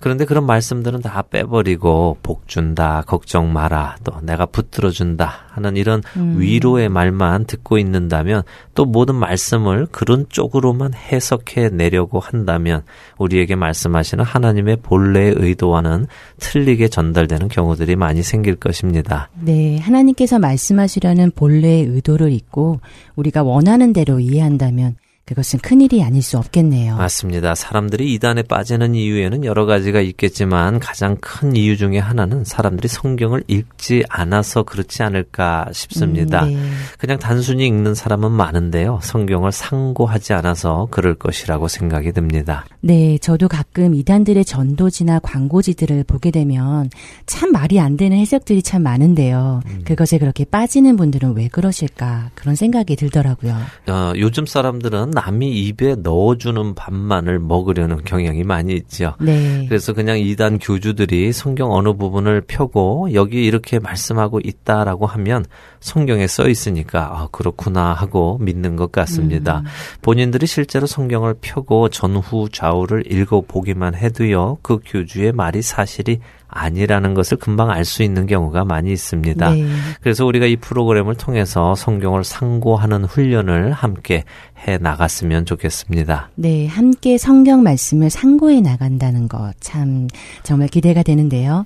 그런데 0.00 0.24
그런 0.24 0.46
말씀들은 0.46 1.02
다 1.02 1.22
빼버리고 1.22 2.16
복 2.22 2.48
준다, 2.48 3.02
걱정 3.06 3.52
마라, 3.52 3.96
또 4.02 4.18
내가 4.22 4.46
붙들어 4.46 4.90
준다 4.90 5.44
하는 5.50 5.76
이런 5.76 6.02
음. 6.16 6.36
위로의 6.38 6.88
말만 6.88 7.44
듣고 7.44 7.76
있는다면 7.76 8.42
또 8.74 8.86
모든 8.86 9.14
말씀을 9.14 9.86
그런 9.92 10.24
쪽으로만 10.30 10.94
해석해 10.94 11.68
내려고 11.68 12.18
한다면 12.18 12.82
우리에게 13.18 13.56
말씀하시는 13.56 14.24
하나님의 14.24 14.78
본래의 14.82 15.34
의도와는 15.36 16.06
틀리게 16.38 16.88
전달되는 16.88 17.48
경우들이 17.48 17.94
많이 17.96 18.22
생길 18.22 18.56
것입니다. 18.56 19.28
네, 19.38 19.78
하나님께서 19.78 20.38
말씀하시려는 20.38 21.32
본래의 21.32 21.84
의도를 21.84 22.32
잊고 22.32 22.80
우리가 23.16 23.42
원하는 23.42 23.92
대로 23.92 24.18
이해한다면 24.18 24.96
그것은 25.24 25.60
큰일이 25.60 26.02
아닐 26.02 26.22
수 26.22 26.38
없겠네요. 26.38 26.96
맞습니다. 26.96 27.54
사람들이 27.54 28.12
이단에 28.14 28.42
빠지는 28.42 28.96
이유에는 28.96 29.44
여러 29.44 29.64
가지가 29.64 30.00
있겠지만 30.00 30.80
가장 30.80 31.16
큰 31.20 31.54
이유 31.54 31.76
중에 31.76 31.98
하나는 31.98 32.44
사람들이 32.44 32.88
성경을 32.88 33.44
읽지 33.46 34.02
않아서 34.08 34.64
그렇지 34.64 35.04
않을까 35.04 35.66
싶습니다. 35.72 36.44
음, 36.46 36.54
네. 36.54 36.70
그냥 36.98 37.18
단순히 37.20 37.66
읽는 37.68 37.94
사람은 37.94 38.32
많은데요. 38.32 38.98
성경을 39.02 39.52
상고하지 39.52 40.32
않아서 40.32 40.88
그럴 40.90 41.14
것이라고 41.14 41.68
생각이 41.68 42.10
듭니다. 42.12 42.64
네, 42.80 43.16
저도 43.18 43.46
가끔 43.46 43.94
이단들의 43.94 44.44
전도지나 44.44 45.20
광고지들을 45.20 46.04
보게 46.04 46.32
되면 46.32 46.90
참 47.26 47.52
말이 47.52 47.78
안 47.78 47.96
되는 47.96 48.16
해석들이 48.16 48.62
참 48.62 48.82
많은데요. 48.82 49.60
음. 49.64 49.82
그것에 49.84 50.18
그렇게 50.18 50.44
빠지는 50.44 50.96
분들은 50.96 51.36
왜 51.36 51.46
그러실까 51.46 52.30
그런 52.34 52.56
생각이 52.56 52.96
들더라고요. 52.96 53.56
어, 53.88 54.12
요즘 54.16 54.46
사람들은 54.46 55.09
남이 55.10 55.50
입에 55.66 55.96
넣어주는 55.96 56.74
밥만을 56.74 57.38
먹으려는 57.38 58.04
경향이 58.04 58.44
많이 58.44 58.74
있죠. 58.74 59.14
네. 59.20 59.66
그래서 59.68 59.92
그냥 59.92 60.18
이단 60.18 60.58
교주들이 60.58 61.32
성경 61.32 61.72
어느 61.72 61.92
부분을 61.92 62.42
펴고 62.42 63.12
여기 63.14 63.44
이렇게 63.44 63.78
말씀하고 63.78 64.40
있다라고 64.42 65.06
하면 65.06 65.44
성경에 65.80 66.26
써 66.26 66.48
있으니까 66.48 67.10
아, 67.12 67.28
그렇구나 67.30 67.92
하고 67.92 68.38
믿는 68.40 68.76
것 68.76 68.92
같습니다. 68.92 69.60
음. 69.60 69.64
본인들이 70.02 70.46
실제로 70.46 70.86
성경을 70.86 71.34
펴고 71.40 71.88
전후 71.88 72.48
좌우를 72.50 73.10
읽어 73.10 73.42
보기만 73.46 73.94
해도요, 73.94 74.58
그 74.62 74.78
교주의 74.84 75.32
말이 75.32 75.62
사실이 75.62 76.20
아니라는 76.50 77.14
것을 77.14 77.36
금방 77.36 77.70
알 77.70 77.84
수 77.84 78.02
있는 78.02 78.26
경우가 78.26 78.64
많이 78.64 78.92
있습니다. 78.92 79.50
네. 79.50 79.66
그래서 80.00 80.24
우리가 80.26 80.46
이 80.46 80.56
프로그램을 80.56 81.14
통해서 81.16 81.74
성경을 81.74 82.24
상고하는 82.24 83.04
훈련을 83.04 83.72
함께 83.72 84.24
해 84.66 84.78
나갔으면 84.78 85.46
좋겠습니다. 85.46 86.30
네, 86.34 86.66
함께 86.66 87.16
성경 87.18 87.62
말씀을 87.62 88.10
상고해 88.10 88.60
나간다는 88.60 89.28
것 89.28 89.52
참 89.60 90.08
정말 90.42 90.68
기대가 90.68 91.02
되는데요. 91.02 91.64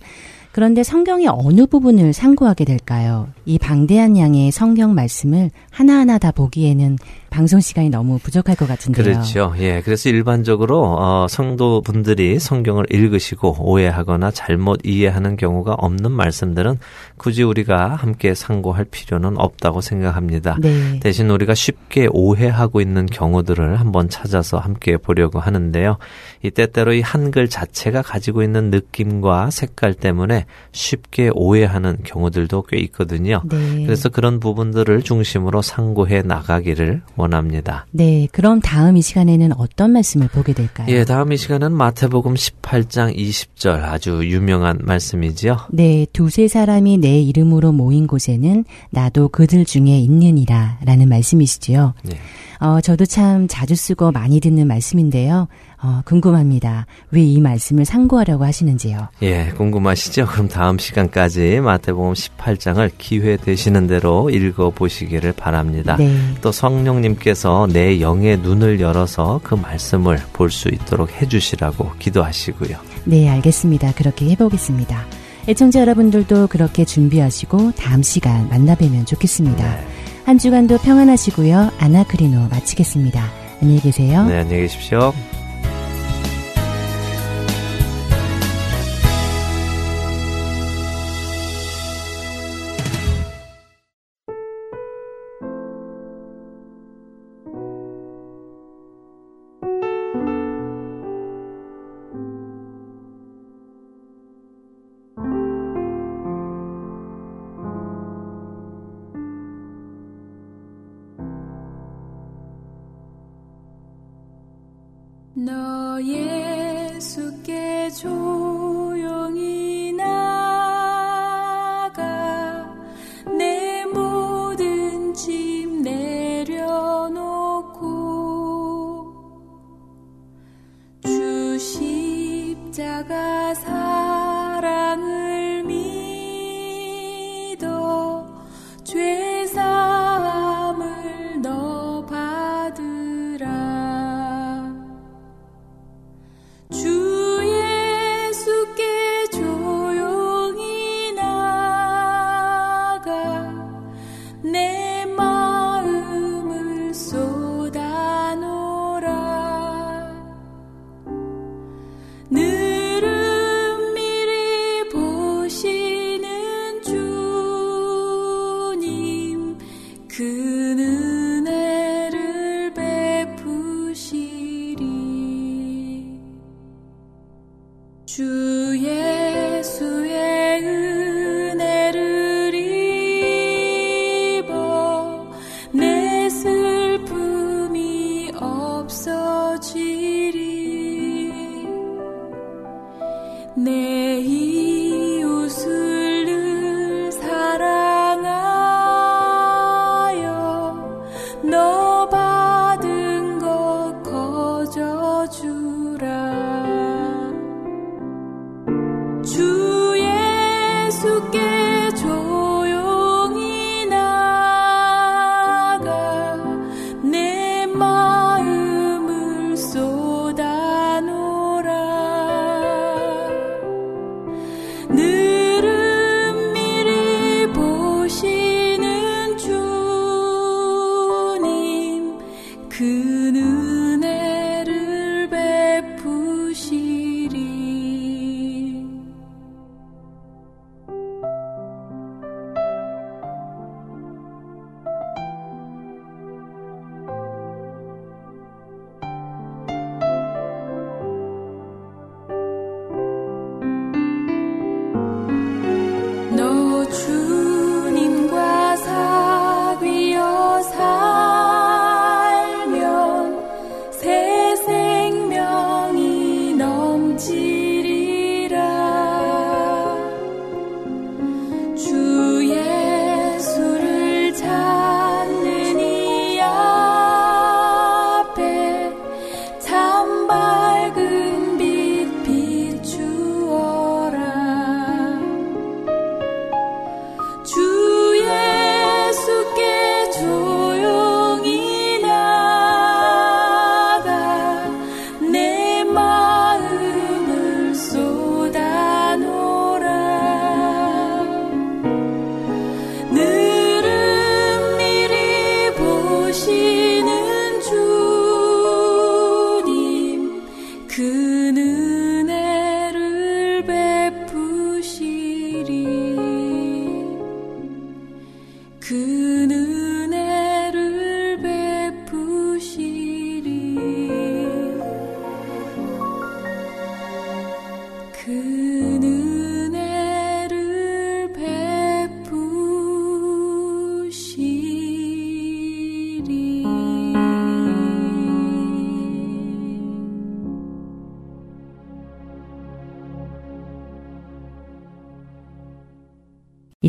그런데 0.52 0.84
성경의 0.84 1.26
어느 1.30 1.66
부분을 1.66 2.12
상고하게 2.12 2.64
될까요? 2.64 3.26
이 3.44 3.58
방대한 3.58 4.16
양의 4.16 4.52
성경 4.52 4.94
말씀을 4.94 5.50
하나하나 5.70 6.18
다 6.18 6.30
보기에는 6.30 6.96
방송 7.34 7.58
시간이 7.58 7.90
너무 7.90 8.20
부족할 8.20 8.54
것 8.54 8.68
같은데요. 8.68 9.04
그렇죠. 9.04 9.52
예. 9.58 9.80
그래서 9.84 10.08
일반적으로 10.08 10.96
어, 10.96 11.26
성도분들이 11.28 12.38
성경을 12.38 12.86
읽으시고 12.92 13.56
오해하거나 13.58 14.30
잘못 14.30 14.78
이해하는 14.84 15.36
경우가 15.36 15.74
없는 15.74 16.12
말씀들은 16.12 16.78
굳이 17.16 17.42
우리가 17.42 17.96
함께 17.96 18.34
상고할 18.34 18.84
필요는 18.84 19.36
없다고 19.36 19.80
생각합니다. 19.80 20.58
네. 20.60 21.00
대신 21.00 21.28
우리가 21.28 21.54
쉽게 21.54 22.06
오해하고 22.12 22.80
있는 22.80 23.04
경우들을 23.06 23.80
한번 23.80 24.08
찾아서 24.08 24.58
함께 24.58 24.96
보려고 24.96 25.40
하는데요. 25.40 25.98
이 26.44 26.52
때때로 26.52 26.92
이 26.92 27.00
한글 27.00 27.48
자체가 27.48 28.02
가지고 28.02 28.44
있는 28.44 28.70
느낌과 28.70 29.50
색깔 29.50 29.92
때문에 29.94 30.46
쉽게 30.70 31.30
오해하는 31.34 31.98
경우들도 32.04 32.62
꽤 32.68 32.78
있거든요. 32.82 33.42
네. 33.50 33.84
그래서 33.84 34.08
그런 34.08 34.38
부분들을 34.38 35.02
중심으로 35.02 35.62
상고해 35.62 36.22
나가기를 36.22 37.02
원합니다. 37.24 37.86
네, 37.90 38.28
그럼 38.32 38.60
다음 38.60 38.96
이 38.96 39.02
시간에는 39.02 39.52
어떤 39.58 39.92
말씀을 39.92 40.28
보게 40.28 40.52
될까요? 40.52 40.86
예, 40.88 41.04
다음 41.04 41.32
이 41.32 41.36
시간은 41.36 41.72
마태복음 41.72 42.34
18장 42.34 43.16
20절 43.16 43.82
아주 43.82 44.20
유명한 44.24 44.78
말씀이지요. 44.82 45.56
네, 45.70 46.06
두세 46.12 46.48
사람이 46.48 46.98
내 46.98 47.20
이름으로 47.20 47.72
모인 47.72 48.06
곳에는 48.06 48.64
나도 48.90 49.28
그들 49.28 49.64
중에 49.64 49.98
있느니라 49.98 50.78
라는 50.84 51.08
말씀이시지요. 51.08 51.94
네. 52.04 52.16
어, 52.60 52.80
저도 52.80 53.04
참 53.04 53.48
자주 53.48 53.74
쓰고 53.74 54.12
많이 54.12 54.40
듣는 54.40 54.66
말씀인데요. 54.66 55.48
어, 55.84 56.00
궁금합니다. 56.06 56.86
왜 57.10 57.24
이 57.24 57.40
말씀을 57.40 57.84
상고하려고 57.84 58.44
하시는지요? 58.44 59.08
예, 59.22 59.52
궁금하시죠? 59.56 60.26
그럼 60.26 60.48
다음 60.48 60.78
시간까지 60.78 61.60
마태복음 61.60 62.14
18장을 62.14 62.90
기회 62.96 63.36
되시는 63.36 63.86
대로 63.86 64.30
읽어 64.30 64.70
보시기를 64.70 65.32
바랍니다. 65.32 65.96
네. 65.98 66.16
또 66.40 66.50
성령님께서 66.52 67.68
내 67.72 68.00
영의 68.00 68.38
눈을 68.38 68.80
열어서 68.80 69.40
그 69.42 69.54
말씀을 69.54 70.18
볼 70.32 70.50
수 70.50 70.68
있도록 70.68 71.10
해주시라고 71.20 71.92
기도하시고요. 71.98 72.78
네, 73.04 73.28
알겠습니다. 73.28 73.92
그렇게 73.94 74.30
해보겠습니다. 74.30 75.04
애청자 75.48 75.80
여러분들도 75.80 76.46
그렇게 76.46 76.84
준비하시고 76.84 77.72
다음 77.72 78.02
시간 78.02 78.48
만나 78.48 78.74
뵈면 78.74 79.04
좋겠습니다. 79.06 79.62
네. 79.76 79.86
한 80.24 80.38
주간도 80.38 80.78
평안하시고요. 80.78 81.72
아나크리노 81.78 82.48
마치겠습니다. 82.50 83.22
안녕히 83.60 83.80
계세요. 83.80 84.24
네, 84.26 84.38
안녕히 84.38 84.62
계십시오. 84.62 85.12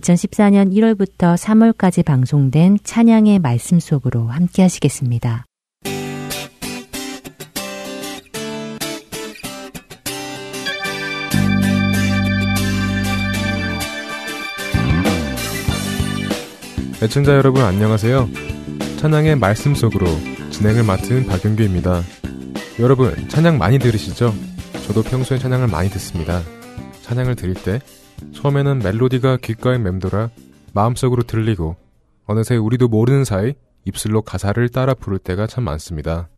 2014년 0.06 0.72
1월부터 0.72 1.36
3월까지 1.36 2.06
방송된 2.06 2.78
찬양의 2.84 3.40
말씀 3.40 3.80
속으로 3.80 4.28
함께 4.28 4.62
하시겠습니다. 4.62 5.46
애청자 17.02 17.34
여러분 17.36 17.64
안녕하세요. 17.64 18.30
찬양의 18.98 19.38
말씀 19.38 19.74
속으로 19.76 20.06
진행을 20.52 20.84
맡은 20.84 21.26
박윤규입니다. 21.26 22.04
여러분 22.80 23.28
찬양 23.28 23.58
많이 23.58 23.80
들으시죠? 23.80 24.34
저도 24.88 25.02
평소에 25.04 25.40
찬양을 25.40 25.68
많이 25.68 25.90
듣습니다. 25.90 26.42
찬양을 27.02 27.36
드릴 27.36 27.56
때 27.56 27.80
처음에는 28.34 28.80
멜로디가 28.80 29.38
귓가에 29.38 29.78
맴돌아 29.78 30.30
마음속으로 30.74 31.24
들리고 31.24 31.76
어느새 32.26 32.56
우리도 32.56 32.88
모르는 32.88 33.24
사이 33.24 33.54
입술로 33.86 34.22
가사를 34.22 34.68
따라 34.70 34.94
부를 34.94 35.20
때가 35.20 35.48
참 35.48 35.64
많습니다. 35.64 36.30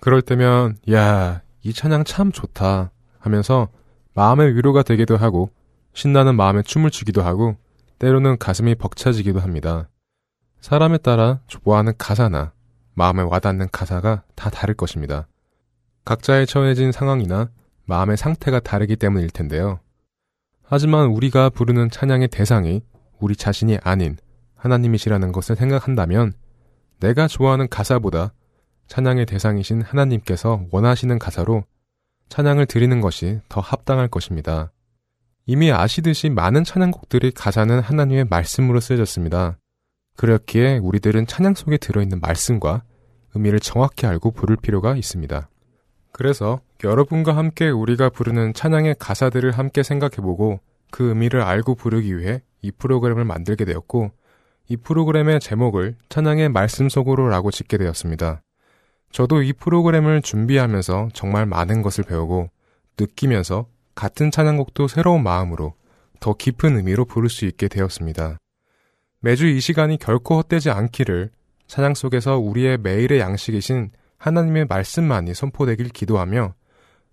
그럴 0.00 0.22
때면 0.22 0.76
야, 0.92 1.42
이 1.62 1.72
찬양 1.72 2.04
참 2.04 2.32
좋다 2.32 2.90
하면서 3.18 3.68
마음의 4.14 4.54
위로가 4.56 4.82
되기도 4.82 5.16
하고 5.16 5.50
신나는 5.94 6.36
마음에 6.36 6.62
춤을 6.62 6.90
추기도 6.90 7.22
하고 7.22 7.56
때로는 7.98 8.38
가슴이 8.38 8.74
벅차지기도 8.76 9.40
합니다. 9.40 9.88
사람에 10.60 10.98
따라 10.98 11.40
좋아하는 11.46 11.92
가사나 11.98 12.52
마음에 12.94 13.22
와닿는 13.22 13.68
가사가 13.72 14.22
다 14.34 14.50
다를 14.50 14.74
것입니다. 14.74 15.26
각자의 16.04 16.46
처해진 16.46 16.92
상황이나 16.92 17.50
마음의 17.86 18.16
상태가 18.16 18.60
다르기 18.60 18.96
때문일 18.96 19.30
텐데요. 19.30 19.80
하지만 20.72 21.06
우리가 21.06 21.50
부르는 21.50 21.90
찬양의 21.90 22.28
대상이 22.28 22.80
우리 23.18 23.34
자신이 23.34 23.78
아닌 23.82 24.16
하나님이시라는 24.54 25.32
것을 25.32 25.56
생각한다면 25.56 26.32
내가 27.00 27.26
좋아하는 27.26 27.66
가사보다 27.68 28.32
찬양의 28.86 29.26
대상이신 29.26 29.82
하나님께서 29.82 30.64
원하시는 30.70 31.18
가사로 31.18 31.64
찬양을 32.28 32.66
드리는 32.66 33.00
것이 33.00 33.40
더 33.48 33.60
합당할 33.60 34.06
것입니다. 34.06 34.70
이미 35.44 35.72
아시듯이 35.72 36.30
많은 36.30 36.62
찬양곡들의 36.62 37.32
가사는 37.32 37.80
하나님의 37.80 38.26
말씀으로 38.30 38.78
쓰여졌습니다. 38.78 39.58
그렇기에 40.16 40.78
우리들은 40.78 41.26
찬양 41.26 41.54
속에 41.54 41.78
들어있는 41.78 42.20
말씀과 42.20 42.84
의미를 43.34 43.58
정확히 43.58 44.06
알고 44.06 44.30
부를 44.30 44.54
필요가 44.54 44.94
있습니다. 44.94 45.48
그래서 46.12 46.60
여러분과 46.82 47.36
함께 47.36 47.68
우리가 47.68 48.10
부르는 48.10 48.54
찬양의 48.54 48.96
가사들을 48.98 49.52
함께 49.52 49.82
생각해보고 49.82 50.60
그 50.90 51.08
의미를 51.08 51.42
알고 51.42 51.74
부르기 51.76 52.18
위해 52.18 52.42
이 52.62 52.70
프로그램을 52.70 53.24
만들게 53.24 53.64
되었고 53.64 54.10
이 54.68 54.76
프로그램의 54.76 55.40
제목을 55.40 55.96
찬양의 56.08 56.50
말씀 56.50 56.88
속으로라고 56.88 57.50
짓게 57.50 57.78
되었습니다. 57.78 58.42
저도 59.12 59.42
이 59.42 59.52
프로그램을 59.52 60.22
준비하면서 60.22 61.10
정말 61.12 61.46
많은 61.46 61.82
것을 61.82 62.04
배우고 62.04 62.50
느끼면서 62.98 63.66
같은 63.94 64.30
찬양곡도 64.30 64.88
새로운 64.88 65.22
마음으로 65.22 65.74
더 66.20 66.34
깊은 66.34 66.76
의미로 66.76 67.04
부를 67.04 67.28
수 67.28 67.44
있게 67.46 67.68
되었습니다. 67.68 68.38
매주 69.20 69.46
이 69.46 69.60
시간이 69.60 69.98
결코 69.98 70.36
헛되지 70.36 70.70
않기를 70.70 71.30
찬양 71.66 71.94
속에서 71.94 72.38
우리의 72.38 72.78
매일의 72.78 73.20
양식이신 73.20 73.90
하나님의 74.20 74.66
말씀만이 74.68 75.34
선포되길 75.34 75.88
기도하며 75.88 76.54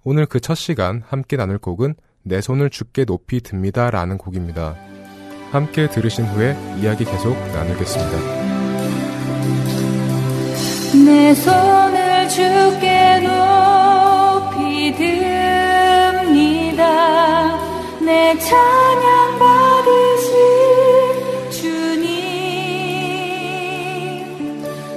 오늘 0.04 0.26
그 0.26 0.40
첫 0.42 0.56
시간 0.56 1.02
함께 1.08 1.38
나눌 1.38 1.58
곡은 1.58 1.96
내 2.24 2.42
손을 2.42 2.70
죽게 2.70 3.06
높이 3.06 3.40
듭니다 3.42 3.90
라는 3.90 4.18
곡입니다. 4.18 4.76
함께 5.52 5.90
들으신 5.90 6.26
후에 6.26 6.56
이야기 6.82 7.06
계속 7.06 7.34
나누겠습니다. 7.54 8.18
내 11.06 11.34
손을 11.34 12.28
죽게 12.30 13.20
높이 13.22 14.94
듭니다. 14.98 16.84
내 18.02 18.38
찬양 18.38 19.40
받으실 19.40 20.36
주님 21.52 22.08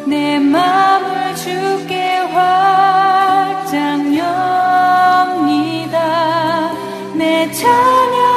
내 0.08 0.38
마음을 0.40 1.19
주께. 1.50 2.10
내 7.20 7.50
찬양 7.52 8.29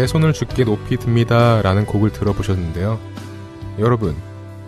내 0.00 0.06
손을 0.06 0.32
죽게 0.32 0.64
높이 0.64 0.96
듭니다 0.96 1.60
라는 1.60 1.84
곡을 1.84 2.10
들어보셨는데요. 2.10 2.98
여러분, 3.78 4.16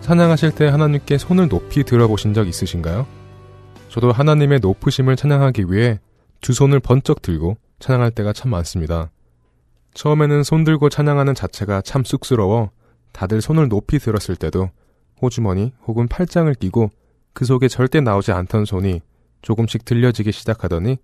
찬양하실 0.01 0.51
때 0.51 0.67
하나님께 0.67 1.17
손을 1.17 1.49
높이 1.49 1.83
들어보신 1.83 2.35
적 2.35 2.47
있으신가요? 2.47 3.07
저도 3.89 4.11
하나님의 4.11 4.59
높으심을 4.59 5.15
찬양하기 5.15 5.71
위해 5.71 5.99
두 6.39 6.53
손을 6.53 6.79
번쩍 6.79 7.23
들고 7.23 7.57
찬양할 7.79 8.11
때가 8.11 8.31
참 8.31 8.51
많습니다. 8.51 9.09
처음에는 9.95 10.43
손 10.43 10.65
들고 10.65 10.89
찬양하는 10.89 11.33
자체가 11.33 11.81
참 11.81 12.03
쑥스러워 12.03 12.69
다들 13.11 13.41
손을 13.41 13.69
높이 13.69 13.97
들었을 13.97 14.35
때도 14.35 14.69
호주머니 15.19 15.73
혹은 15.87 16.07
팔짱을 16.07 16.53
끼고 16.53 16.91
그 17.33 17.45
속에 17.45 17.69
절대 17.69 18.01
나오지 18.01 18.31
않던 18.31 18.65
손이 18.65 19.01
조금씩 19.41 19.83
들려지기 19.83 20.31
시작하더니 20.31 20.99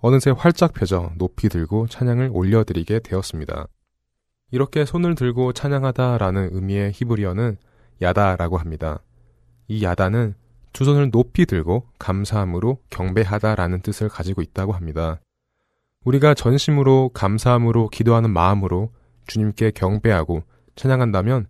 어느새 0.00 0.30
활짝 0.30 0.72
펴져 0.72 1.12
높이 1.16 1.48
들고 1.48 1.86
찬양을 1.88 2.30
올려드리게 2.32 3.00
되었습니다. 3.00 3.66
이렇게 4.50 4.84
손을 4.84 5.14
들고 5.14 5.52
찬양하다라는 5.52 6.50
의미의 6.52 6.92
히브리어는 6.92 7.58
야다라고 8.02 8.56
합니다. 8.56 9.02
이 9.68 9.84
야다는 9.84 10.34
두 10.72 10.84
손을 10.84 11.10
높이 11.10 11.46
들고 11.46 11.86
감사함으로 11.98 12.78
경배하다라는 12.90 13.82
뜻을 13.82 14.08
가지고 14.08 14.42
있다고 14.42 14.72
합니다. 14.72 15.20
우리가 16.04 16.34
전심으로 16.34 17.10
감사함으로 17.12 17.88
기도하는 17.88 18.30
마음으로 18.30 18.90
주님께 19.26 19.72
경배하고 19.72 20.42
찬양한다면 20.76 21.46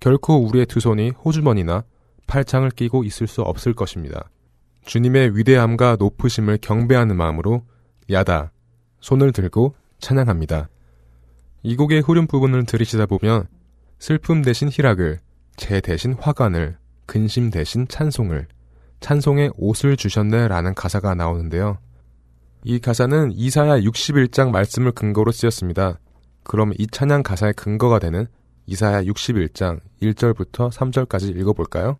결코 0.00 0.44
우리의 0.44 0.66
두 0.66 0.80
손이 0.80 1.10
호주머니나 1.10 1.84
팔짱을 2.26 2.70
끼고 2.70 3.04
있을 3.04 3.28
수 3.28 3.42
없을 3.42 3.74
것입니다. 3.74 4.28
주님의 4.84 5.36
위대함과 5.36 5.96
높으심을 6.00 6.58
경배하는 6.60 7.16
마음으로 7.16 7.62
야다, 8.10 8.52
손을 9.00 9.32
들고 9.32 9.74
찬양합니다. 9.98 10.68
이 11.62 11.76
곡의 11.76 12.00
후렴 12.00 12.26
부분을 12.26 12.64
들으시다 12.66 13.06
보면 13.06 13.46
슬픔 13.98 14.42
대신 14.42 14.68
희락을, 14.68 15.20
재 15.56 15.80
대신 15.80 16.14
화관을, 16.14 16.76
근심 17.06 17.50
대신 17.50 17.86
찬송을, 17.86 18.48
찬송의 19.00 19.52
옷을 19.56 19.96
주셨네 19.96 20.48
라는 20.48 20.74
가사가 20.74 21.14
나오는데요. 21.14 21.78
이 22.64 22.78
가사는 22.78 23.32
이사야 23.32 23.80
61장 23.80 24.50
말씀을 24.50 24.92
근거로 24.92 25.32
쓰였습니다. 25.32 25.98
그럼 26.44 26.72
이 26.78 26.86
찬양 26.86 27.22
가사의 27.22 27.54
근거가 27.54 27.98
되는 27.98 28.26
이사야 28.66 29.02
61장 29.02 29.80
1절부터 30.00 30.72
3절까지 30.72 31.36
읽어볼까요? 31.36 31.98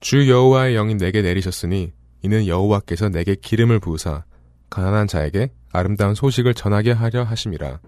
주 0.00 0.28
여호와의 0.28 0.74
영이 0.74 0.96
내게 0.96 1.22
내리셨으니 1.22 1.92
이는 2.22 2.46
여호와께서 2.46 3.08
내게 3.10 3.34
기름을 3.34 3.80
부으사 3.80 4.24
가난한 4.70 5.06
자에게 5.06 5.52
아름다운 5.72 6.14
소식을 6.14 6.54
전하게 6.54 6.92
하려 6.92 7.24
하심이라. 7.24 7.80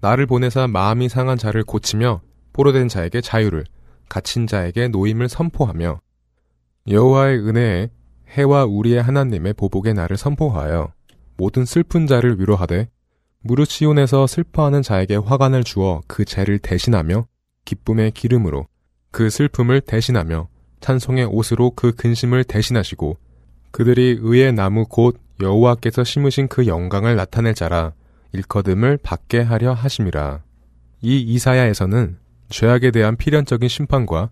나를 0.00 0.26
보내사 0.26 0.66
마음이 0.66 1.08
상한 1.08 1.38
자를 1.38 1.64
고치며 1.64 2.20
포로된 2.52 2.88
자에게 2.88 3.20
자유를 3.20 3.64
갇힌 4.08 4.46
자에게 4.46 4.88
노임을 4.88 5.28
선포하며 5.28 6.00
여호와의 6.88 7.38
은혜에 7.40 7.90
해와 8.30 8.64
우리의 8.64 9.02
하나님의 9.02 9.54
보복의 9.54 9.94
날을 9.94 10.16
선포하여 10.16 10.92
모든 11.36 11.64
슬픈 11.64 12.06
자를 12.06 12.38
위로하되 12.40 12.88
무릇 13.40 13.68
시온에서 13.68 14.26
슬퍼하는 14.26 14.82
자에게 14.82 15.16
화관을 15.16 15.64
주어 15.64 16.02
그 16.06 16.24
죄를 16.24 16.58
대신하며 16.58 17.26
기쁨의 17.64 18.12
기름으로 18.12 18.66
그 19.10 19.30
슬픔을 19.30 19.80
대신하며 19.80 20.48
찬송의 20.80 21.26
옷으로 21.26 21.72
그 21.74 21.92
근심을 21.92 22.44
대신하시고 22.44 23.16
그들이 23.76 24.20
의의 24.22 24.54
나무 24.54 24.86
곧 24.88 25.20
여호와께서 25.42 26.02
심으신 26.02 26.48
그 26.48 26.66
영광을 26.66 27.14
나타낼 27.14 27.52
자라 27.54 27.92
일거듬을 28.32 28.96
받게 29.02 29.42
하려 29.42 29.74
하심이라. 29.74 30.42
이 31.02 31.20
이사야에서는 31.20 32.16
죄악에 32.48 32.90
대한 32.90 33.18
필연적인 33.18 33.68
심판과 33.68 34.30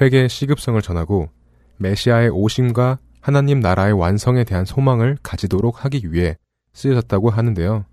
회개의 0.00 0.28
시급성을 0.28 0.82
전하고 0.82 1.28
메시아의 1.76 2.30
오심과 2.30 2.98
하나님 3.20 3.60
나라의 3.60 3.92
완성에 3.92 4.42
대한 4.42 4.64
소망을 4.64 5.18
가지도록 5.22 5.84
하기 5.84 6.12
위해 6.12 6.36
쓰여졌다고 6.72 7.30
하는데요. 7.30 7.84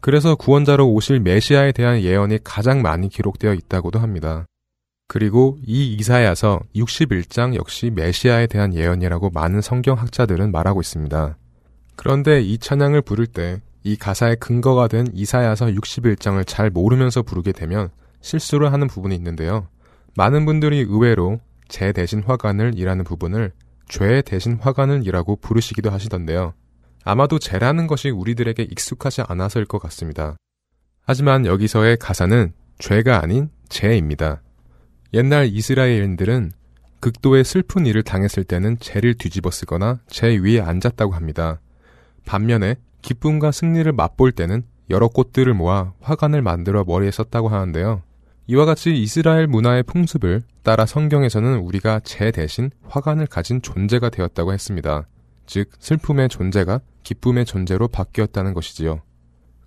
그래서 0.00 0.34
구원자로 0.34 0.90
오실 0.90 1.20
메시아에 1.20 1.70
대한 1.70 2.00
예언이 2.00 2.40
가장 2.42 2.82
많이 2.82 3.08
기록되어 3.08 3.54
있다고도 3.54 4.00
합니다. 4.00 4.46
그리고 5.08 5.58
이 5.66 5.94
이사야서 5.94 6.60
61장 6.74 7.54
역시 7.54 7.90
메시아에 7.90 8.46
대한 8.46 8.74
예언이라고 8.74 9.30
많은 9.30 9.60
성경학자들은 9.60 10.52
말하고 10.52 10.80
있습니다. 10.80 11.36
그런데 11.96 12.40
이 12.40 12.58
찬양을 12.58 13.02
부를 13.02 13.26
때 13.26 13.60
이 13.84 13.96
가사의 13.96 14.36
근거가 14.36 14.88
된 14.88 15.06
이사야서 15.12 15.66
61장을 15.66 16.44
잘 16.46 16.70
모르면서 16.70 17.22
부르게 17.22 17.52
되면 17.52 17.90
실수를 18.20 18.72
하는 18.72 18.86
부분이 18.86 19.14
있는데요. 19.16 19.66
많은 20.16 20.44
분들이 20.44 20.78
의외로 20.78 21.40
제 21.68 21.92
대신 21.92 22.22
화관을 22.22 22.72
이라는 22.76 23.04
부분을 23.04 23.52
죄 23.88 24.22
대신 24.22 24.58
화관을 24.60 25.06
이라고 25.06 25.36
부르시기도 25.36 25.90
하시던데요. 25.90 26.54
아마도 27.04 27.38
죄라는 27.38 27.88
것이 27.88 28.10
우리들에게 28.10 28.62
익숙하지 28.62 29.22
않아서일 29.26 29.66
것 29.66 29.80
같습니다. 29.80 30.36
하지만 31.04 31.46
여기서의 31.46 31.96
가사는 31.96 32.52
죄가 32.78 33.20
아닌 33.20 33.50
죄입니다. 33.68 34.42
옛날 35.14 35.46
이스라엘인들은 35.46 36.52
극도의 37.00 37.44
슬픈 37.44 37.84
일을 37.84 38.02
당했을 38.02 38.44
때는 38.44 38.78
죄를 38.80 39.14
뒤집어 39.14 39.50
쓰거나 39.50 40.00
죄 40.06 40.36
위에 40.36 40.60
앉았다고 40.60 41.12
합니다. 41.12 41.60
반면에 42.24 42.76
기쁨과 43.02 43.50
승리를 43.50 43.90
맛볼 43.92 44.32
때는 44.32 44.62
여러 44.88 45.08
꽃들을 45.08 45.52
모아 45.52 45.92
화관을 46.00 46.40
만들어 46.40 46.84
머리에 46.84 47.10
썼다고 47.10 47.48
하는데요. 47.48 48.02
이와 48.46 48.64
같이 48.64 48.96
이스라엘 48.96 49.46
문화의 49.46 49.82
풍습을 49.82 50.42
따라 50.62 50.86
성경에서는 50.86 51.58
우리가 51.58 52.00
죄 52.04 52.30
대신 52.30 52.70
화관을 52.88 53.26
가진 53.26 53.60
존재가 53.60 54.10
되었다고 54.10 54.52
했습니다. 54.52 55.06
즉, 55.46 55.70
슬픔의 55.78 56.28
존재가 56.28 56.80
기쁨의 57.02 57.44
존재로 57.44 57.88
바뀌었다는 57.88 58.54
것이지요. 58.54 59.00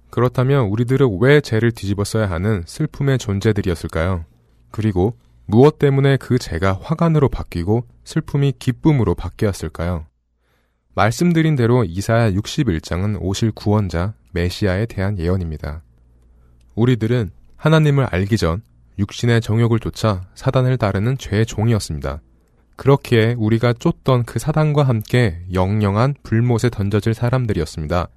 그렇다면 0.10 0.68
우리들은 0.68 1.18
왜 1.20 1.42
죄를 1.42 1.72
뒤집어 1.72 2.04
써야 2.04 2.30
하는 2.30 2.64
슬픔의 2.66 3.18
존재들이었을까요? 3.18 4.26
그리고 4.72 5.18
무엇 5.46 5.78
때문에 5.80 6.18
그 6.18 6.40
죄가 6.40 6.80
화관으로 6.82 7.30
바뀌고 7.30 7.86
슬픔이 8.04 8.54
기쁨으로 8.58 9.16
바뀌었을까요? 9.16 10.06
말씀드린 10.96 11.56
대로 11.56 11.84
이사야 11.84 12.32
61장은 12.32 13.18
오실 13.22 13.52
구원자 13.52 14.14
메시아에 14.32 14.86
대한 14.86 15.20
예언입니다. 15.20 15.84
우리들은 16.76 17.32
하나님을 17.58 18.06
알기 18.06 18.38
전 18.38 18.62
육신의 18.98 19.42
정욕을 19.42 19.80
쫓아 19.80 20.28
사단을 20.36 20.78
따르는 20.78 21.18
죄의 21.18 21.46
종이었습니다. 21.46 22.22
그렇기에 22.78 23.36
우리가 23.38 23.74
쫓던 23.74 24.24
그 24.24 24.40
사단과 24.40 24.84
함께 24.84 25.42
영영한 25.54 26.16
불못에 26.24 26.70
던져질 26.72 27.14
사람들이었습니다. 27.14 28.08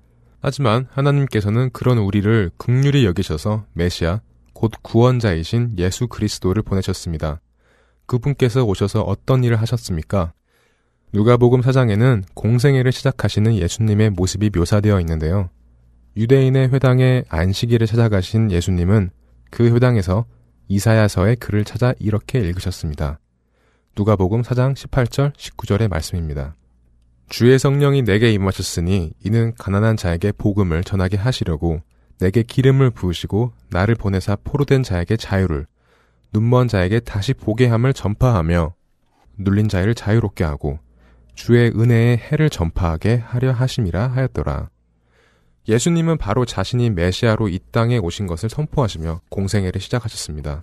하지만 0.41 0.87
하나님께서는 0.91 1.71
그런 1.73 1.99
우리를 1.99 2.51
극률히 2.57 3.05
여기셔서 3.05 3.64
메시아, 3.73 4.21
곧 4.59 4.73
구원자이신 4.83 5.77
예수 5.79 6.09
그리스도를 6.09 6.64
보내셨습니다. 6.64 7.40
그분께서 8.07 8.64
오셔서 8.64 9.03
어떤 9.03 9.44
일을 9.44 9.61
하셨습니까? 9.61 10.33
누가복음 11.12 11.61
4장에는 11.61 12.25
공생애를 12.35 12.90
시작하시는 12.90 13.55
예수님의 13.55 14.11
모습이 14.11 14.51
묘사되어 14.53 14.99
있는데요. 14.99 15.49
유대인의 16.16 16.71
회당에 16.73 17.23
안식일을 17.29 17.87
찾아가신 17.87 18.51
예수님은 18.51 19.11
그 19.53 19.73
회당에서 19.73 20.27
이사야서의 20.66 21.37
글을 21.37 21.64
찾아 21.64 21.94
이렇게 22.01 22.40
읽으셨습니다. 22.40 23.21
누가복음 23.97 24.42
4장 24.42 24.75
18절 24.75 25.37
19절의 25.37 25.88
말씀입니다. 25.88 26.57
주의 27.29 27.57
성령이 27.61 28.03
내게 28.03 28.33
임하셨으니 28.33 29.12
이는 29.25 29.55
가난한 29.57 29.97
자에게 29.97 30.33
복음을 30.33 30.83
전하게 30.83 31.16
하시려고 31.16 31.81
내게 32.20 32.42
기름을 32.42 32.90
부으시고 32.90 33.52
나를 33.70 33.94
보내사 33.94 34.37
포로된 34.43 34.82
자에게 34.82 35.16
자유를 35.16 35.66
눈먼 36.32 36.68
자에게 36.68 37.01
다시 37.01 37.32
보게 37.32 37.66
함을 37.66 37.93
전파하며 37.93 38.74
눌린 39.38 39.68
자를 39.68 39.95
자유롭게 39.95 40.45
하고 40.45 40.78
주의 41.34 41.70
은혜의 41.70 42.18
해를 42.18 42.51
전파하게 42.51 43.16
하려 43.24 43.53
하심이라 43.53 44.09
하였더라. 44.09 44.68
예수님은 45.68 46.18
바로 46.18 46.45
자신이 46.45 46.90
메시아로 46.90 47.49
이 47.49 47.61
땅에 47.70 47.99
오신 47.99 48.26
것을 48.26 48.49
선포하시며 48.49 49.20
공생애를 49.28 49.80
시작하셨습니다. 49.80 50.62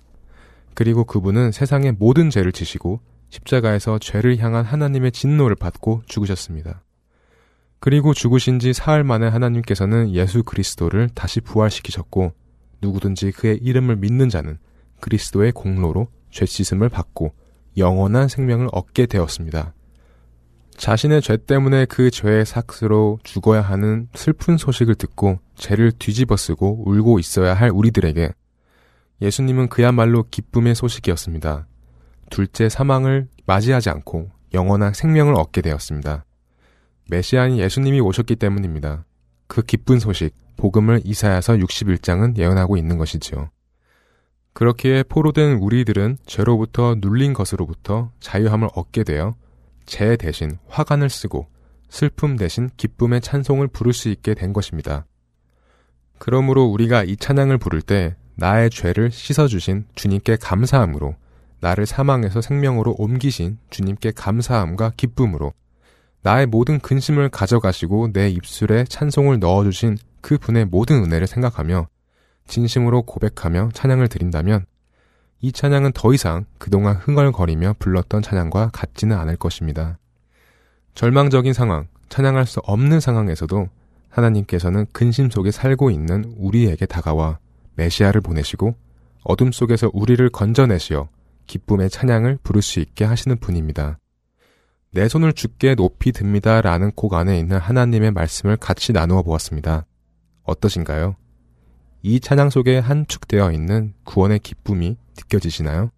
그리고 0.74 1.06
그분은 1.06 1.52
세상의 1.52 1.94
모든 1.94 2.30
죄를 2.30 2.52
지시고 2.52 3.00
십자가에서 3.30 4.00
죄를 4.00 4.38
향한 4.40 4.66
하나님의 4.66 5.12
진노를 5.12 5.56
받고 5.56 6.04
죽으셨습니다. 6.08 6.85
그리고 7.86 8.16
죽으신 8.16 8.58
지 8.58 8.74
사흘 8.74 9.04
만에 9.04 9.28
하나님께서는 9.28 10.10
예수 10.10 10.42
그리스도를 10.42 11.08
다시 11.14 11.40
부활시키셨고 11.40 12.34
누구든지 12.82 13.32
그의 13.34 13.60
이름을 13.62 13.98
믿는 13.98 14.28
자는 14.28 14.58
그리스도의 15.02 15.52
공로로 15.52 16.08
죄 16.32 16.48
씻음을 16.48 16.90
받고 16.90 17.36
영원한 17.78 18.28
생명을 18.28 18.70
얻게 18.72 19.06
되었습니다. 19.06 19.76
자신의 20.76 21.22
죄 21.22 21.38
때문에 21.38 21.86
그 21.86 22.10
죄의 22.10 22.48
삭스로 22.48 23.20
죽어야 23.22 23.62
하는 23.62 24.10
슬픈 24.16 24.58
소식을 24.58 24.96
듣고 24.96 25.38
죄를 25.54 25.92
뒤집어 25.92 26.38
쓰고 26.38 26.90
울고 26.90 27.20
있어야 27.20 27.54
할 27.54 27.70
우리들에게 27.70 28.32
예수님은 29.22 29.70
그야말로 29.70 30.26
기쁨의 30.32 30.74
소식이었습니다. 30.74 31.68
둘째 32.32 32.68
사망을 32.68 33.28
맞이하지 33.46 33.92
않고 33.92 34.32
영원한 34.56 34.96
생명을 34.96 35.36
얻게 35.36 35.62
되었습니다. 35.62 36.25
메시아인 37.10 37.58
예수님이 37.58 38.02
오셨기 38.02 38.36
때문입니다. 38.36 39.06
그 39.48 39.62
기쁜 39.62 40.00
소식, 40.00 40.34
복음을 40.58 41.02
이사야서 41.04 41.56
61장은 41.56 42.38
예언하고 42.38 42.78
있는 42.78 42.98
것이지요. 42.98 43.50
그렇기에 44.54 45.04
포로된 45.04 45.58
우리들은 45.58 46.18
죄로부터 46.26 46.96
눌린 47.00 47.34
것으로부터 47.34 48.12
자유함을 48.22 48.70
얻게 48.74 49.04
되어 49.04 49.36
죄 49.86 50.16
대신 50.16 50.58
화관을 50.68 51.10
쓰고 51.10 51.48
슬픔 51.90 52.38
대신 52.38 52.70
기쁨의 52.78 53.22
찬송을 53.22 53.68
부를 53.68 53.94
수 53.94 54.10
있게 54.10 54.34
된 54.34 54.54
것입니다. 54.54 55.06
그러므로 56.18 56.66
우리가 56.66 57.04
이 57.04 57.18
찬양을 57.18 57.58
부를 57.58 57.82
때 57.82 58.16
나의 58.36 58.70
죄를 58.70 59.12
씻어주신 59.12 59.86
주님께 59.96 60.38
감사함으로 60.38 61.16
나를 61.60 61.86
사망에서 61.86 62.42
생명으로 62.42 62.96
옮기신 62.98 63.58
주님께 63.70 64.12
감사함과 64.12 64.94
기쁨으로 64.98 65.54
나의 66.26 66.48
모든 66.48 66.80
근심을 66.80 67.30
가져가시고 67.30 68.12
내 68.12 68.30
입술에 68.30 68.86
찬송을 68.86 69.38
넣어주신 69.38 70.00
그 70.22 70.40
분의 70.40 70.66
모든 70.66 71.04
은혜를 71.04 71.28
생각하며 71.28 71.88
진심으로 72.48 73.04
고백하며 73.04 73.70
찬양을 73.76 74.08
드린다면 74.08 74.66
이 75.42 75.52
찬양은 75.52 75.92
더 75.94 76.16
이상 76.16 76.46
그동안 76.58 76.96
흥얼거리며 76.96 77.76
불렀던 77.78 78.24
찬양과 78.24 78.72
같지는 78.74 79.16
않을 79.16 79.36
것입니다. 79.36 80.00
절망적인 80.96 81.54
상황, 81.54 81.88
찬양할 82.10 82.48
수 82.48 82.60
없는 82.62 83.00
상황에서도 83.00 83.70
하나님께서는 84.10 84.88
근심 84.94 85.30
속에 85.30 85.52
살고 85.52 85.92
있는 85.92 86.34
우리에게 86.38 86.88
다가와 86.88 87.38
메시아를 87.76 88.22
보내시고 88.22 88.74
어둠 89.26 89.52
속에서 89.52 89.92
우리를 89.94 90.28
건져내시어 90.30 91.08
기쁨의 91.46 91.92
찬양을 91.92 92.40
부를 92.42 92.64
수 92.64 92.80
있게 92.80 93.06
하시는 93.06 93.38
분입니다. 93.38 94.00
내 94.96 95.10
손을 95.10 95.34
주께 95.34 95.76
높이 95.76 96.14
듭니다 96.14 96.62
라는 96.62 96.90
곡 96.90 97.16
안에 97.16 97.38
있는 97.38 97.58
하나님의 97.58 98.12
말씀을 98.12 98.56
같이 98.56 98.94
나누어 98.94 99.24
보았습니다. 99.24 99.86
어떠신가요? 100.44 101.18
이 102.02 102.22
찬양 102.22 102.50
속에 102.50 102.80
한축되어 102.80 103.52
있는 103.52 103.94
구원의 104.06 104.40
기쁨이 104.40 104.96
느껴지시나요? 105.18 105.92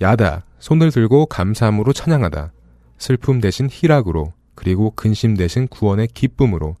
야다, 0.00 0.46
손을 0.58 0.90
들고 0.90 1.26
감사함으로 1.26 1.92
찬양하다. 1.92 2.54
슬픔 2.96 3.42
대신 3.42 3.68
희락으로, 3.70 4.32
그리고 4.54 4.92
근심 4.92 5.36
대신 5.36 5.68
구원의 5.68 6.08
기쁨으로. 6.14 6.76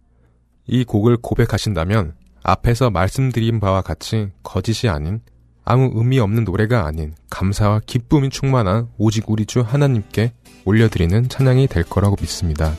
이 0.66 0.82
곡을 0.82 1.18
고백하신다면 1.18 2.14
앞에서 2.42 2.88
말씀드린 2.88 3.60
바와 3.60 3.82
같이 3.82 4.30
거짓이 4.42 4.88
아닌 4.88 5.20
아무 5.64 5.90
의미 5.94 6.18
없는 6.18 6.44
노래가 6.44 6.86
아닌 6.86 7.14
감사와 7.30 7.80
기쁨이 7.86 8.30
충만한 8.30 8.88
오직 8.98 9.30
우리 9.30 9.46
주 9.46 9.60
하나님께 9.60 10.32
올려드리는 10.64 11.28
찬양이 11.28 11.66
될 11.66 11.84
거라고 11.84 12.16
믿습니다. 12.20 12.74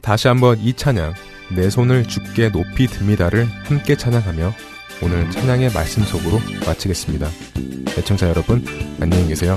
다시 0.00 0.28
한번 0.28 0.58
이 0.58 0.72
찬양, 0.72 1.14
내 1.54 1.70
손을 1.70 2.04
주께 2.04 2.50
높이 2.50 2.86
듭니다를 2.86 3.46
함께 3.64 3.96
찬양하며 3.96 4.52
오늘 5.02 5.30
찬양의 5.30 5.72
말씀 5.72 6.02
속으로 6.02 6.38
마치겠습니다. 6.66 7.28
애청자 7.98 8.28
여러분, 8.28 8.64
안녕히 9.00 9.28
계세요. 9.28 9.56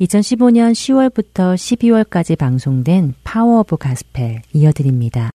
(2015년 0.00 0.72
10월부터 0.72 1.54
12월까지) 1.54 2.38
방송된 2.38 3.14
Power 3.22 3.60
of 3.60 3.76
Gospel 3.76 4.42
이어드립니다. 4.52 5.30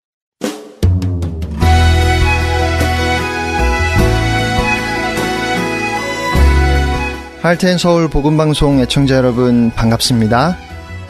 할텐 7.41 7.78
서울 7.78 8.09
복음방송 8.09 8.80
애청자 8.80 9.18
여러분 9.18 9.70
반갑습니다. 9.70 10.57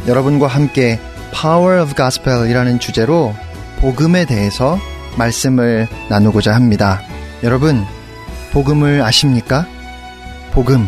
여러분과 0.06 0.47
함께 0.47 0.99
Power 1.32 1.82
of 1.82 1.95
Gospel이라는 1.95 2.80
주제로 2.80 3.34
복음에 3.80 4.26
대해서 4.26 4.78
말씀을 5.18 5.88
나누고자 6.10 6.53
합니다. 6.53 7.01
여러분, 7.43 7.84
복음을 8.51 9.01
아십니까? 9.01 9.66
복음. 10.51 10.88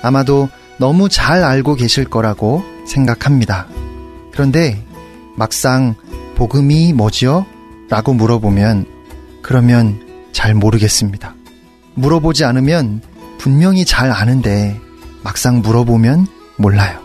아마도 0.00 0.48
너무 0.82 1.08
잘 1.08 1.44
알고 1.44 1.76
계실 1.76 2.04
거라고 2.04 2.64
생각합니다. 2.88 3.68
그런데 4.32 4.84
막상 5.36 5.94
복음이 6.34 6.92
뭐지요? 6.92 7.46
라고 7.88 8.12
물어보면 8.12 8.86
그러면 9.42 10.00
잘 10.32 10.54
모르겠습니다. 10.54 11.36
물어보지 11.94 12.44
않으면 12.44 13.00
분명히 13.38 13.84
잘 13.84 14.10
아는데 14.10 14.76
막상 15.22 15.60
물어보면 15.60 16.26
몰라요. 16.56 16.98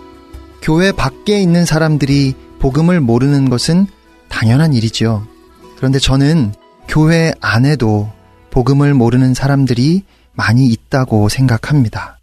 교회 0.63 0.91
밖에 0.91 1.39
있는 1.39 1.63
사람들이 1.63 2.33
복음을 2.57 2.99
모르는 2.99 3.47
것은 3.51 3.85
당연한 4.27 4.73
일이지요. 4.73 5.27
그런데 5.75 5.99
저는 5.99 6.51
교회 6.87 7.31
안에도 7.41 8.11
복음을 8.49 8.95
모르는 8.95 9.35
사람들이 9.35 10.01
많이 10.33 10.65
있다고 10.65 11.29
생각합니다. 11.29 12.16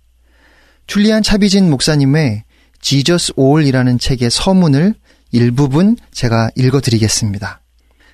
툴리안 0.87 1.23
차비진 1.23 1.71
목사님의 1.71 2.45
지저스 2.81 3.33
올이라는 3.37 3.99
책의 3.99 4.31
서문을 4.31 4.95
일부분 5.33 5.97
제가 6.13 6.51
읽어드리겠습니다. 6.55 7.61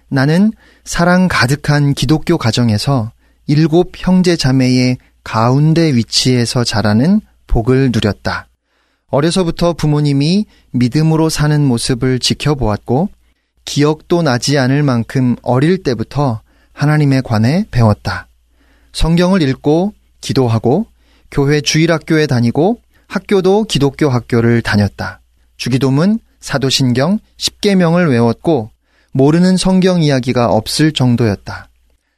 나는 0.09 0.53
사랑 0.85 1.29
가득한 1.29 1.95
기독교 1.95 2.39
가정에서 2.39 3.13
일곱 3.47 3.93
형제 3.97 4.37
자매의 4.37 4.99
가운데 5.25 5.95
위치에서 5.95 6.65
자라는 6.65 7.21
복을 7.47 7.91
누렸다. 7.93 8.47
어려서부터 9.09 9.73
부모님이 9.73 10.47
믿음으로 10.71 11.29
사는 11.29 11.65
모습을 11.65 12.21
지켜보았고, 12.21 13.11
기억도 13.65 14.23
나지 14.23 14.57
않을 14.57 14.83
만큼 14.83 15.37
어릴 15.43 15.83
때부터 15.83 16.41
하나님에 16.73 17.21
관해 17.21 17.67
배웠다. 17.71 18.29
성경을 18.93 19.43
읽고, 19.43 19.93
기도하고, 20.21 20.87
교회 21.31 21.61
주일학교에 21.61 22.27
다니고, 22.27 22.81
학교도 23.07 23.65
기독교 23.65 24.09
학교를 24.09 24.63
다녔다. 24.63 25.21
주기도문, 25.57 26.19
사도신경, 26.41 27.19
십계명을 27.37 28.09
외웠고, 28.09 28.71
모르는 29.13 29.57
성경 29.57 30.03
이야기가 30.03 30.47
없을 30.47 30.93
정도였다. 30.93 31.69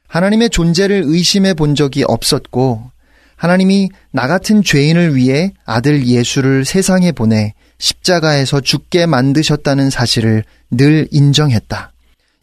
하나님의 0.07 0.49
존재를 0.49 1.03
의심해 1.05 1.53
본 1.53 1.75
적이 1.75 2.03
없었고, 2.07 2.91
하나님이 3.35 3.89
나 4.11 4.27
같은 4.27 4.63
죄인을 4.63 5.15
위해 5.15 5.53
아들 5.65 6.05
예수를 6.05 6.65
세상에 6.65 7.11
보내 7.11 7.53
십자가에서 7.77 8.61
죽게 8.61 9.05
만드셨다는 9.05 9.89
사실을 9.89 10.43
늘 10.71 11.07
인정했다. 11.11 11.91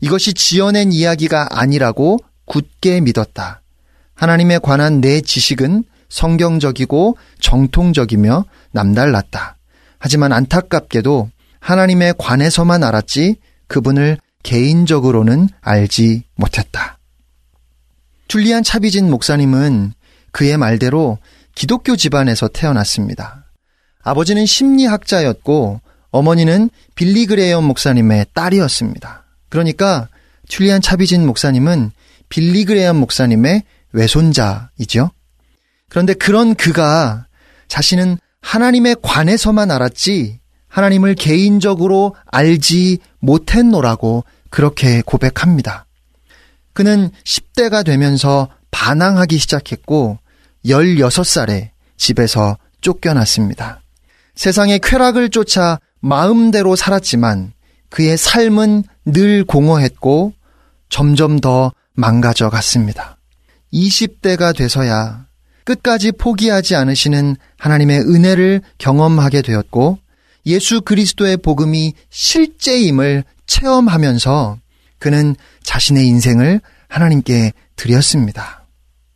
이것이 0.00 0.34
지어낸 0.34 0.92
이야기가 0.92 1.58
아니라고 1.58 2.18
굳게 2.44 3.00
믿었다. 3.00 3.62
하나님에 4.14 4.58
관한 4.58 5.00
내 5.00 5.20
지식은 5.20 5.84
성경적이고 6.10 7.16
정통적이며 7.40 8.44
남달랐다. 8.72 9.56
하지만 9.98 10.32
안타깝게도 10.32 11.30
하나님에 11.60 12.12
관해서만 12.18 12.84
알았지 12.84 13.36
그분을 13.68 14.18
개인적으로는 14.42 15.48
알지 15.60 16.24
못했다. 16.34 16.98
툴리안 18.28 18.62
차비진 18.62 19.10
목사님은 19.10 19.92
그의 20.32 20.56
말대로 20.56 21.18
기독교 21.54 21.96
집안에서 21.96 22.48
태어났습니다. 22.48 23.44
아버지는 24.02 24.46
심리학자였고 24.46 25.80
어머니는 26.10 26.70
빌리 26.94 27.26
그레이엄 27.26 27.64
목사님의 27.64 28.26
딸이었습니다. 28.32 29.24
그러니까 29.48 30.08
툴리안 30.48 30.80
차비진 30.80 31.26
목사님은 31.26 31.92
빌리 32.28 32.64
그레이엄 32.64 32.96
목사님의 32.96 33.62
외손자이죠. 33.92 35.10
그런데 35.90 36.14
그런 36.14 36.54
그가 36.54 37.26
자신은 37.68 38.16
하나님에 38.40 38.94
관해서만 39.02 39.70
알았지 39.70 40.40
하나님을 40.68 41.16
개인적으로 41.16 42.14
알지 42.26 42.98
못했노라고 43.18 44.24
그렇게 44.48 45.02
고백합니다. 45.02 45.84
그는 46.72 47.10
10대가 47.24 47.84
되면서 47.84 48.48
반항하기 48.70 49.36
시작했고 49.36 50.18
16살에 50.64 51.70
집에서 51.96 52.56
쫓겨났습니다. 52.80 53.82
세상의 54.36 54.78
쾌락을 54.78 55.28
쫓아 55.28 55.80
마음대로 56.00 56.76
살았지만 56.76 57.52
그의 57.90 58.16
삶은 58.16 58.84
늘 59.04 59.44
공허했고 59.44 60.32
점점 60.88 61.40
더 61.40 61.72
망가져 61.94 62.48
갔습니다. 62.48 63.18
20대가 63.72 64.56
돼서야 64.56 65.26
끝까지 65.64 66.12
포기하지 66.12 66.74
않으시는 66.76 67.36
하나님의 67.58 68.00
은혜를 68.00 68.62
경험하게 68.78 69.42
되었고 69.42 69.98
예수 70.46 70.80
그리스도의 70.80 71.36
복음이 71.38 71.94
실제임을 72.10 73.24
체험하면서 73.46 74.58
그는 74.98 75.34
자신의 75.62 76.06
인생을 76.06 76.60
하나님께 76.88 77.52
드렸습니다. 77.76 78.66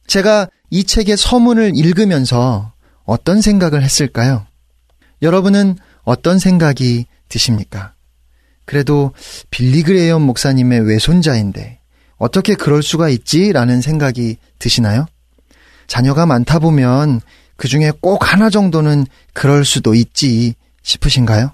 제가 0.07 0.49
이 0.71 0.85
책의 0.85 1.17
서문을 1.17 1.73
읽으면서 1.75 2.73
어떤 3.05 3.41
생각을 3.41 3.83
했을까요? 3.83 4.47
여러분은 5.23 5.77
어떤 6.03 6.39
생각이 6.39 7.07
드십니까? 7.29 7.95
그래도 8.65 9.13
빌리 9.51 9.83
그레이엄 9.83 10.23
목사님의 10.23 10.81
외손자인데 10.81 11.81
어떻게 12.17 12.55
그럴 12.55 12.83
수가 12.83 13.09
있지? 13.09 13.53
라는 13.53 13.81
생각이 13.81 14.37
드시나요? 14.59 15.07
자녀가 15.87 16.27
많다 16.27 16.59
보면 16.59 17.21
그 17.57 17.69
중에 17.69 17.93
꼭 18.01 18.33
하나 18.33 18.51
정도는 18.51 19.07
그럴 19.33 19.65
수도 19.65 19.95
있지 19.95 20.55
싶으신가요? 20.83 21.53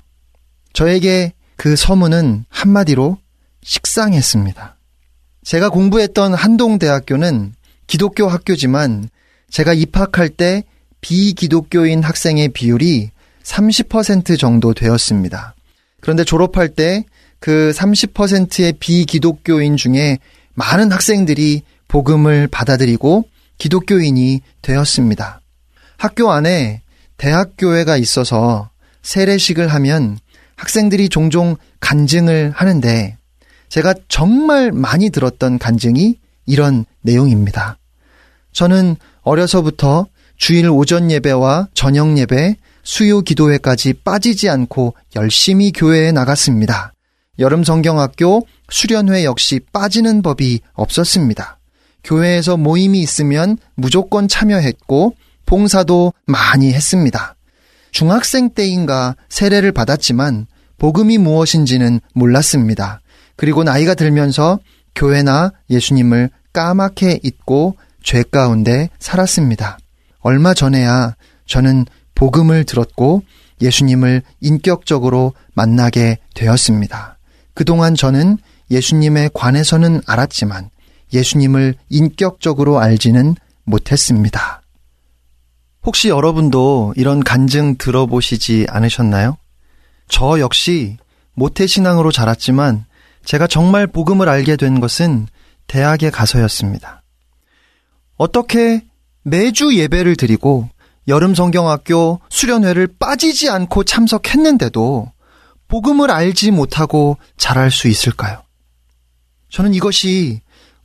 저에게 0.72 1.32
그 1.56 1.76
서문은 1.76 2.46
한마디로 2.48 3.18
식상했습니다. 3.62 4.76
제가 5.44 5.68
공부했던 5.68 6.34
한동대학교는 6.34 7.54
기독교 7.86 8.28
학교지만 8.28 9.10
제가 9.50 9.74
입학할 9.74 10.28
때 10.28 10.64
비기독교인 11.00 12.02
학생의 12.02 12.50
비율이 12.50 13.10
30% 13.42 14.38
정도 14.38 14.74
되었습니다. 14.74 15.54
그런데 16.00 16.24
졸업할 16.24 16.68
때 16.68 17.04
그 17.40 17.72
30%의 17.74 18.74
비기독교인 18.78 19.76
중에 19.76 20.18
많은 20.54 20.92
학생들이 20.92 21.62
복음을 21.88 22.46
받아들이고 22.46 23.24
기독교인이 23.60 24.40
되었습니다. 24.62 25.40
학교 25.98 26.32
안에 26.32 26.82
대학교회가 27.18 27.96
있어서 27.98 28.70
세례식을 29.02 29.68
하면 29.68 30.18
학생들이 30.56 31.10
종종 31.10 31.56
간증을 31.78 32.52
하는데 32.54 33.16
제가 33.68 33.94
정말 34.08 34.72
많이 34.72 35.10
들었던 35.10 35.58
간증이 35.58 36.16
이런 36.46 36.84
내용입니다. 37.02 37.78
저는 38.52 38.96
어려서부터 39.22 40.06
주일 40.36 40.70
오전 40.70 41.10
예배와 41.10 41.68
저녁 41.74 42.16
예배, 42.18 42.56
수요 42.82 43.20
기도회까지 43.20 43.92
빠지지 44.04 44.48
않고 44.48 44.94
열심히 45.14 45.70
교회에 45.70 46.12
나갔습니다. 46.12 46.94
여름 47.38 47.62
성경학교 47.62 48.46
수련회 48.70 49.24
역시 49.24 49.60
빠지는 49.72 50.22
법이 50.22 50.60
없었습니다. 50.72 51.59
교회에서 52.04 52.56
모임이 52.56 53.00
있으면 53.00 53.58
무조건 53.74 54.28
참여했고 54.28 55.14
봉사도 55.46 56.12
많이 56.26 56.72
했습니다. 56.72 57.34
중학생 57.92 58.50
때인가 58.50 59.16
세례를 59.28 59.72
받았지만 59.72 60.46
복음이 60.78 61.18
무엇인지는 61.18 62.00
몰랐습니다. 62.14 63.00
그리고 63.36 63.64
나이가 63.64 63.94
들면서 63.94 64.58
교회나 64.94 65.52
예수님을 65.68 66.30
까맣게 66.52 67.20
잊고 67.22 67.76
죄 68.02 68.22
가운데 68.22 68.88
살았습니다. 68.98 69.78
얼마 70.20 70.54
전에야 70.54 71.16
저는 71.46 71.86
복음을 72.14 72.64
들었고 72.64 73.22
예수님을 73.60 74.22
인격적으로 74.40 75.34
만나게 75.54 76.18
되었습니다. 76.34 77.18
그동안 77.54 77.94
저는 77.94 78.38
예수님에 78.70 79.30
관해서는 79.34 80.00
알았지만 80.06 80.70
예수님을 81.12 81.74
인격적으로 81.88 82.78
알지는 82.78 83.36
못했습니다. 83.64 84.62
혹시 85.84 86.08
여러분도 86.08 86.94
이런 86.96 87.20
간증 87.22 87.76
들어보시지 87.76 88.66
않으셨나요? 88.68 89.36
저 90.08 90.40
역시 90.40 90.96
모태신앙으로 91.34 92.12
자랐지만 92.12 92.84
제가 93.24 93.46
정말 93.46 93.86
복음을 93.86 94.28
알게 94.28 94.56
된 94.56 94.80
것은 94.80 95.26
대학에 95.66 96.10
가서였습니다. 96.10 97.02
어떻게 98.16 98.84
매주 99.22 99.74
예배를 99.74 100.16
드리고 100.16 100.68
여름 101.08 101.34
성경학교 101.34 102.20
수련회를 102.28 102.88
빠지지 102.98 103.48
않고 103.48 103.84
참석했는데도 103.84 105.12
복음을 105.68 106.10
알지 106.10 106.50
못하고 106.50 107.16
자랄 107.36 107.70
수 107.70 107.88
있을까요? 107.88 108.42
저는 109.48 109.74
이것이 109.74 110.42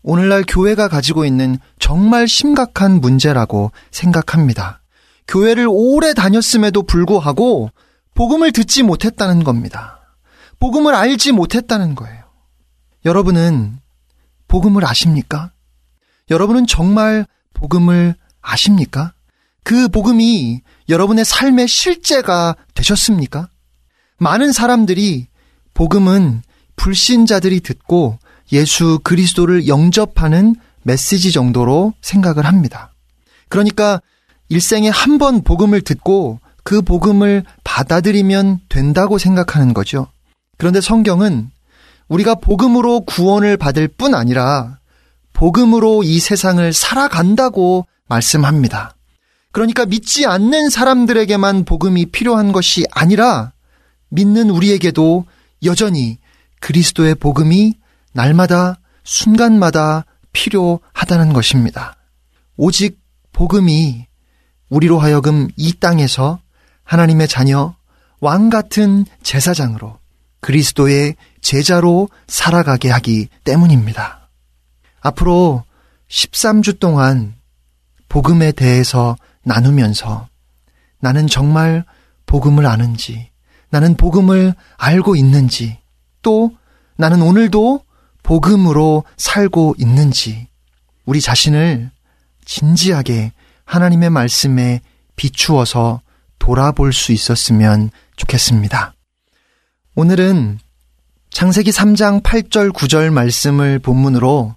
오늘날 0.07 0.43
교회가 0.47 0.87
가지고 0.87 1.25
있는 1.25 1.57
정말 1.79 2.27
심각한 2.27 3.01
문제라고 3.01 3.71
생각합니다. 3.89 4.83
교회를 5.27 5.65
오래 5.67 6.13
다녔음에도 6.13 6.83
불구하고 6.83 7.71
복음을 8.13 8.51
듣지 8.51 8.83
못했다는 8.83 9.43
겁니다. 9.43 9.99
복음을 10.59 10.93
알지 10.93 11.31
못했다는 11.31 11.95
거예요. 11.95 12.23
여러분은 13.03 13.79
복음을 14.47 14.85
아십니까? 14.85 15.51
여러분은 16.29 16.67
정말 16.67 17.25
복음을 17.55 18.13
아십니까? 18.41 19.13
그 19.63 19.87
복음이 19.87 20.61
여러분의 20.87 21.25
삶의 21.25 21.67
실제가 21.67 22.55
되셨습니까? 22.75 23.49
많은 24.19 24.51
사람들이 24.51 25.29
복음은 25.73 26.43
불신자들이 26.75 27.61
듣고 27.61 28.19
예수 28.51 28.99
그리스도를 29.03 29.67
영접하는 29.67 30.55
메시지 30.83 31.31
정도로 31.31 31.93
생각을 32.01 32.45
합니다. 32.45 32.93
그러니까 33.49 34.01
일생에 34.49 34.89
한 34.89 35.17
번 35.17 35.43
복음을 35.43 35.81
듣고 35.81 36.39
그 36.63 36.81
복음을 36.81 37.43
받아들이면 37.63 38.59
된다고 38.69 39.17
생각하는 39.17 39.73
거죠. 39.73 40.07
그런데 40.57 40.81
성경은 40.81 41.49
우리가 42.07 42.35
복음으로 42.35 43.01
구원을 43.01 43.57
받을 43.57 43.87
뿐 43.87 44.13
아니라 44.13 44.77
복음으로 45.33 46.03
이 46.03 46.19
세상을 46.19 46.71
살아간다고 46.71 47.85
말씀합니다. 48.07 48.95
그러니까 49.51 49.85
믿지 49.85 50.25
않는 50.25 50.69
사람들에게만 50.69 51.65
복음이 51.65 52.07
필요한 52.07 52.51
것이 52.51 52.85
아니라 52.91 53.53
믿는 54.09 54.49
우리에게도 54.49 55.25
여전히 55.63 56.19
그리스도의 56.61 57.15
복음이 57.15 57.75
날마다 58.15 58.79
순간마다 59.03 60.05
필요하다는 60.31 61.33
것입니다. 61.33 61.97
오직 62.55 62.99
복음이 63.33 64.07
우리로 64.69 64.99
하여금 64.99 65.49
이 65.57 65.73
땅에서 65.73 66.39
하나님의 66.83 67.27
자녀, 67.27 67.75
왕 68.21 68.49
같은 68.49 69.05
제사장으로 69.21 69.99
그리스도의 70.39 71.17
제자로 71.41 72.07
살아가게 72.27 72.89
하기 72.89 73.27
때문입니다. 73.43 74.29
앞으로 75.01 75.65
13주 76.07 76.79
동안 76.79 77.35
복음에 78.07 78.53
대해서 78.53 79.17
나누면서 79.43 80.29
나는 81.01 81.27
정말 81.27 81.83
복음을 82.25 82.65
아는지, 82.65 83.29
나는 83.69 83.95
복음을 83.95 84.55
알고 84.77 85.17
있는지, 85.17 85.79
또 86.21 86.51
나는 86.95 87.21
오늘도 87.21 87.84
복음으로 88.25 89.03
살고 89.17 89.75
있는지, 89.77 90.47
우리 91.05 91.21
자신을 91.21 91.91
진지하게 92.43 93.31
하나님의 93.65 94.09
말씀에 94.09 94.81
비추어서 95.15 96.01
돌아볼 96.39 96.91
수 96.91 97.11
있었으면 97.11 97.91
좋겠습니다. 98.15 98.95
오늘은 99.93 100.57
창세기 101.29 101.69
3장 101.69 102.23
8절 102.23 102.71
9절 102.71 103.11
말씀을 103.11 103.77
본문으로 103.77 104.55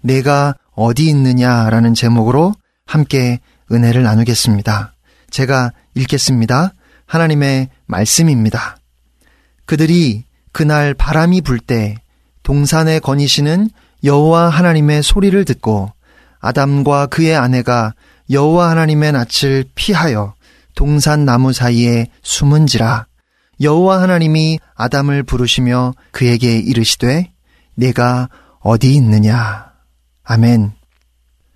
내가 0.00 0.54
어디 0.74 1.08
있느냐라는 1.08 1.94
제목으로 1.94 2.54
함께 2.86 3.40
은혜를 3.72 4.04
나누겠습니다. 4.04 4.94
제가 5.30 5.72
읽겠습니다. 5.96 6.72
하나님의 7.06 7.68
말씀입니다. 7.86 8.76
그들이 9.64 10.24
그날 10.52 10.94
바람이 10.94 11.40
불 11.40 11.58
때 11.58 11.96
동산에 12.48 12.98
거니시는 13.00 13.68
여호와 14.04 14.48
하나님의 14.48 15.02
소리를 15.02 15.44
듣고 15.44 15.92
아담과 16.40 17.08
그의 17.08 17.36
아내가 17.36 17.92
여호와 18.30 18.70
하나님의 18.70 19.12
낯을 19.12 19.66
피하여 19.74 20.32
동산 20.74 21.26
나무 21.26 21.52
사이에 21.52 22.06
숨은지라 22.22 23.04
여호와 23.60 24.00
하나님이 24.00 24.60
아담을 24.74 25.24
부르시며 25.24 25.92
그에게 26.10 26.56
이르시되 26.56 27.30
내가 27.74 28.30
어디 28.60 28.94
있느냐 28.94 29.70
아멘. 30.24 30.72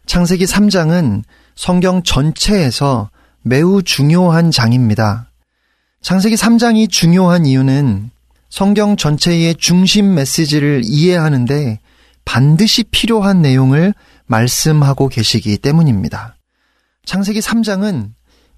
창세기 0.04 0.44
3장은 0.44 1.22
성경 1.54 2.02
전체에서 2.02 3.08
매우 3.40 3.82
중요한 3.82 4.50
장입니다. 4.50 5.30
창세기 6.02 6.34
3장이 6.34 6.90
중요한 6.90 7.46
이유는 7.46 8.10
성경 8.52 8.98
전체의 8.98 9.54
중심 9.54 10.14
메시지를 10.14 10.82
이해하는데 10.84 11.80
반드시 12.26 12.84
필요한 12.84 13.40
내용을 13.40 13.94
말씀하고 14.26 15.08
계시기 15.08 15.56
때문입니다. 15.56 16.36
창세기 17.06 17.40
3장은 17.40 18.10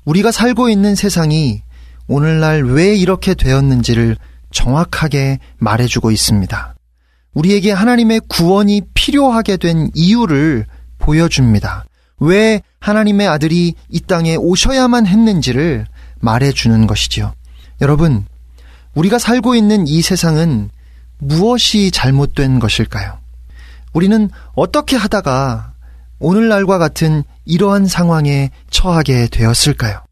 우리가 0.05 0.33
살고 0.33 0.69
있는 0.69 0.97
세상이 0.97 1.63
오늘날 2.09 2.65
왜 2.65 2.97
이렇게 2.97 3.35
되었는지를 3.35 4.17
정확하게 4.51 5.39
말해주고 5.59 6.11
있습니다. 6.11 6.75
우리에게 7.35 7.71
하나님의 7.71 8.23
구원이 8.27 8.83
필요하게 8.95 9.59
된 9.59 9.91
이유를 9.95 10.67
보여줍니다. 10.99 11.85
왜 12.19 12.63
하나님의 12.81 13.29
아들이 13.29 13.75
이 13.91 14.01
땅에 14.01 14.35
오셔야만 14.35 15.07
했는지를 15.07 15.87
말해주는 16.19 16.85
것이지요. 16.89 17.33
여러분, 17.81 18.27
우리가 18.95 19.19
살고 19.19 19.55
있는 19.55 19.87
이 19.87 20.03
세상은 20.03 20.71
무엇이 21.19 21.91
잘못된 21.91 22.59
것일까요? 22.59 23.19
우리는 23.93 24.31
어떻게 24.55 24.97
하다가 24.97 25.73
오늘날과 26.19 26.79
같은 26.79 27.23
이러한 27.45 27.87
상황에 27.87 28.51
처하게 28.71 29.29
되었을까요? 29.29 30.03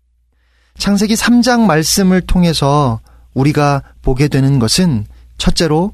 창세기 0.79 1.15
3장 1.15 1.61
말씀을 1.61 2.21
통해서 2.23 3.01
우리가 3.35 3.83
보게 4.03 4.29
되는 4.29 4.59
것은 4.59 5.07
첫째로 5.39 5.93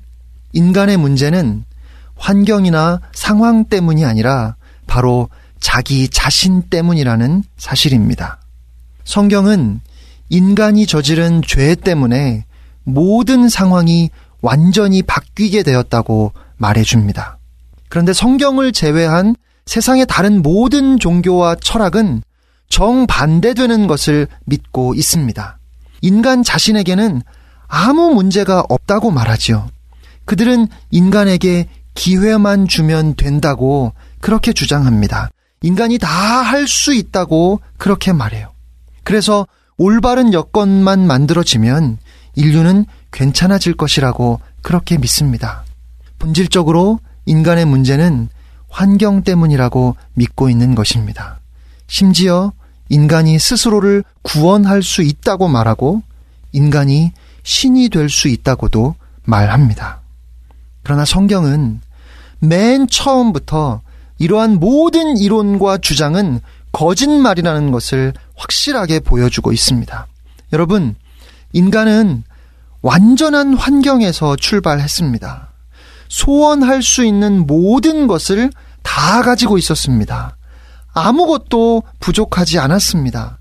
인간의 0.53 0.97
문제는 0.97 1.65
환경이나 2.17 3.01
상황 3.13 3.65
때문이 3.65 4.05
아니라 4.05 4.57
바로 4.87 5.29
자기 5.61 6.09
자신 6.09 6.63
때문이라는 6.63 7.45
사실입니다. 7.57 8.41
성경은 9.05 9.81
인간이 10.31 10.87
저지른 10.87 11.43
죄 11.47 11.75
때문에 11.75 12.45
모든 12.89 13.49
상황이 13.49 14.11
완전히 14.41 15.03
바뀌게 15.03 15.63
되었다고 15.63 16.33
말해줍니다. 16.57 17.39
그런데 17.89 18.13
성경을 18.13 18.73
제외한 18.73 19.35
세상의 19.67 20.07
다른 20.07 20.43
모든 20.43 20.99
종교와 20.99 21.57
철학은 21.57 22.23
정반대되는 22.69 23.87
것을 23.87 24.29
믿고 24.45 24.95
있습니다. 24.95 25.59
인간 26.03 26.43
자신에게는 26.43 27.23
아무 27.67 28.11
문제가 28.15 28.65
없다고 28.69 29.11
말하지요. 29.11 29.69
그들은 30.25 30.69
인간에게 30.91 31.69
기회만 31.95 32.69
주면 32.69 33.15
된다고 33.15 33.93
그렇게 34.21 34.53
주장합니다. 34.53 35.31
인간이 35.63 35.99
다 35.99 36.43
할 36.43 36.67
수 36.69 36.95
있다고 36.95 37.61
그렇게 37.77 38.13
말해요. 38.13 38.53
그래서 39.05 39.47
올바른 39.77 40.33
여건만 40.33 41.07
만들어지면 41.07 41.99
인류는 42.39 42.87
괜찮아질 43.11 43.75
것이라고 43.75 44.41
그렇게 44.63 44.97
믿습니다. 44.97 45.65
본질적으로 46.21 47.01
인간의 47.27 47.65
문제는 47.65 48.29
환경 48.69 49.23
때문이라고 49.23 49.97
믿고 50.15 50.49
있는 50.49 50.75
것입니다. 50.75 51.41
심지어 51.89 52.53
인간이 52.89 53.39
스스로를 53.39 54.05
구원할 54.23 54.83
수 54.83 55.03
있다고 55.03 55.49
말하고 55.49 56.03
인간이 56.53 57.13
신이 57.43 57.89
될 57.89 58.09
수 58.09 58.29
있다고도 58.29 58.95
말합니다. 59.25 60.01
그러나 60.85 61.05
성경은 61.05 61.81
맨 62.39 62.87
처음부터 62.89 63.81
이러한 64.19 64.61
모든 64.61 65.17
이론과 65.17 65.79
주장은 65.79 66.41
거짓말이라는 66.73 67.73
것을 67.73 68.13
확실하게 68.37 69.01
보여주고 69.01 69.53
있습니다. 69.53 70.07
여러분, 70.53 70.95
인간은 71.53 72.25
완전한 72.83 73.55
환경에서 73.55 74.37
출발했습니다. 74.37 75.53
소원할 76.09 76.83
수 76.83 77.05
있는 77.05 77.47
모든 77.47 78.07
것을 78.07 78.51
다 78.83 79.23
가지고 79.23 79.59
있었습니다. 79.59 80.37
아무것도 80.95 81.83
부족하지 82.01 82.59
않았습니다. 82.59 83.39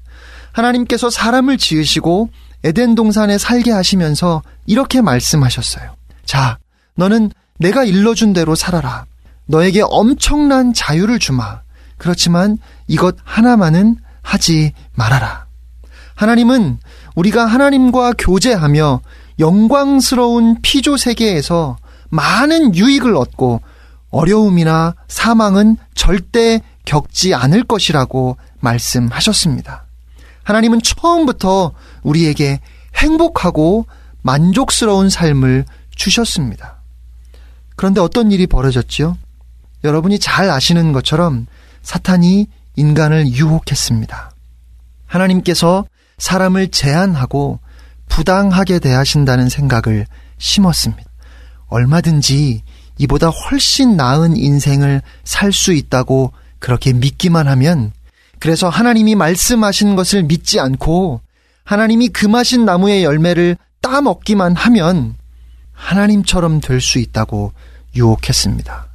하나님께서 0.51 1.09
사람을 1.09 1.57
지으시고 1.57 2.29
에덴 2.63 2.95
동산에 2.95 3.37
살게 3.37 3.71
하시면서 3.71 4.41
이렇게 4.65 5.01
말씀하셨어요. 5.01 5.95
자, 6.25 6.57
너는 6.95 7.31
내가 7.59 7.83
일러준 7.83 8.33
대로 8.33 8.55
살아라. 8.55 9.05
너에게 9.45 9.81
엄청난 9.83 10.73
자유를 10.73 11.19
주마. 11.19 11.61
그렇지만 11.97 12.57
이것 12.87 13.15
하나만은 13.23 13.97
하지 14.21 14.73
말아라. 14.95 15.45
하나님은 16.15 16.79
우리가 17.15 17.45
하나님과 17.45 18.13
교제하며 18.17 19.01
영광스러운 19.39 20.61
피조 20.61 20.97
세계에서 20.97 21.77
많은 22.09 22.75
유익을 22.75 23.15
얻고 23.15 23.61
어려움이나 24.09 24.95
사망은 25.07 25.77
절대 25.93 26.61
겪지 26.85 27.33
않을 27.33 27.63
것이라고 27.63 28.37
말씀하셨습니다. 28.59 29.85
하나님은 30.43 30.81
처음부터 30.81 31.73
우리에게 32.03 32.61
행복하고 32.95 33.85
만족스러운 34.21 35.09
삶을 35.09 35.65
주셨습니다. 35.95 36.81
그런데 37.75 38.01
어떤 38.01 38.31
일이 38.31 38.47
벌어졌지요? 38.47 39.17
여러분이 39.83 40.19
잘 40.19 40.49
아시는 40.49 40.93
것처럼 40.93 41.45
사탄이 41.81 42.47
인간을 42.75 43.27
유혹했습니다. 43.27 44.31
하나님께서 45.05 45.85
사람을 46.17 46.69
제한하고 46.69 47.59
부당하게 48.09 48.79
대하신다는 48.79 49.49
생각을 49.49 50.05
심었습니다. 50.37 51.03
얼마든지 51.67 52.63
이보다 52.99 53.27
훨씬 53.29 53.95
나은 53.97 54.37
인생을 54.37 55.01
살 55.23 55.51
수 55.53 55.73
있다고 55.73 56.31
그렇게 56.59 56.93
믿기만 56.93 57.47
하면 57.47 57.91
그래서 58.39 58.69
하나님이 58.69 59.15
말씀하신 59.15 59.95
것을 59.95 60.23
믿지 60.23 60.59
않고 60.59 61.21
하나님이 61.63 62.09
금하신 62.09 62.65
나무의 62.65 63.03
열매를 63.03 63.57
따먹기만 63.81 64.55
하면 64.55 65.15
하나님처럼 65.73 66.59
될 66.61 66.81
수 66.81 66.97
있다고 66.99 67.51
유혹했습니다. 67.95 68.87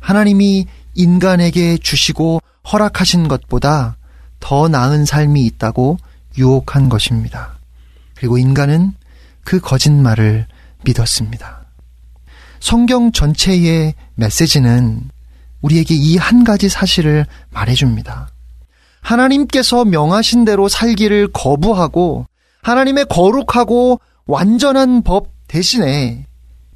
하나님이 0.00 0.66
인간에게 0.94 1.78
주시고 1.78 2.40
허락하신 2.70 3.28
것보다 3.28 3.96
더 4.40 4.68
나은 4.68 5.04
삶이 5.04 5.44
있다고 5.46 5.98
유혹한 6.36 6.88
것입니다. 6.88 7.53
그리고 8.24 8.38
인간은 8.38 8.94
그 9.44 9.60
거짓말을 9.60 10.46
믿었습니다. 10.82 11.66
성경 12.58 13.12
전체의 13.12 13.92
메시지는 14.14 15.10
우리에게 15.60 15.94
이 15.94 16.16
한 16.16 16.42
가지 16.42 16.70
사실을 16.70 17.26
말해줍니다. 17.50 18.28
하나님께서 19.02 19.84
명하신 19.84 20.46
대로 20.46 20.70
살기를 20.70 21.32
거부하고 21.34 22.26
하나님의 22.62 23.04
거룩하고 23.10 24.00
완전한 24.26 25.02
법 25.02 25.28
대신에 25.46 26.26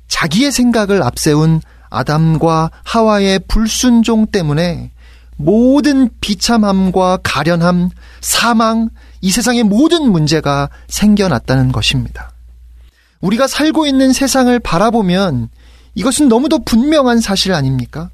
자기의 0.07 0.53
생각을 0.53 1.03
앞세운 1.03 1.63
아담과 1.89 2.71
하와의 2.85 3.41
불순종 3.49 4.27
때문에 4.27 4.91
모든 5.39 6.11
비참함과 6.21 7.21
가련함, 7.23 7.89
사망, 8.21 8.91
이 9.21 9.31
세상의 9.31 9.65
모든 9.65 10.11
문제가 10.11 10.69
생겨났다는 10.89 11.73
것입니다. 11.73 12.33
우리가 13.21 13.47
살고 13.47 13.87
있는 13.87 14.13
세상을 14.13 14.57
바라보면 14.61 15.49
이것은 15.95 16.29
너무도 16.29 16.65
분명한 16.65 17.21
사실 17.21 17.53
아닙니까? 17.53 18.11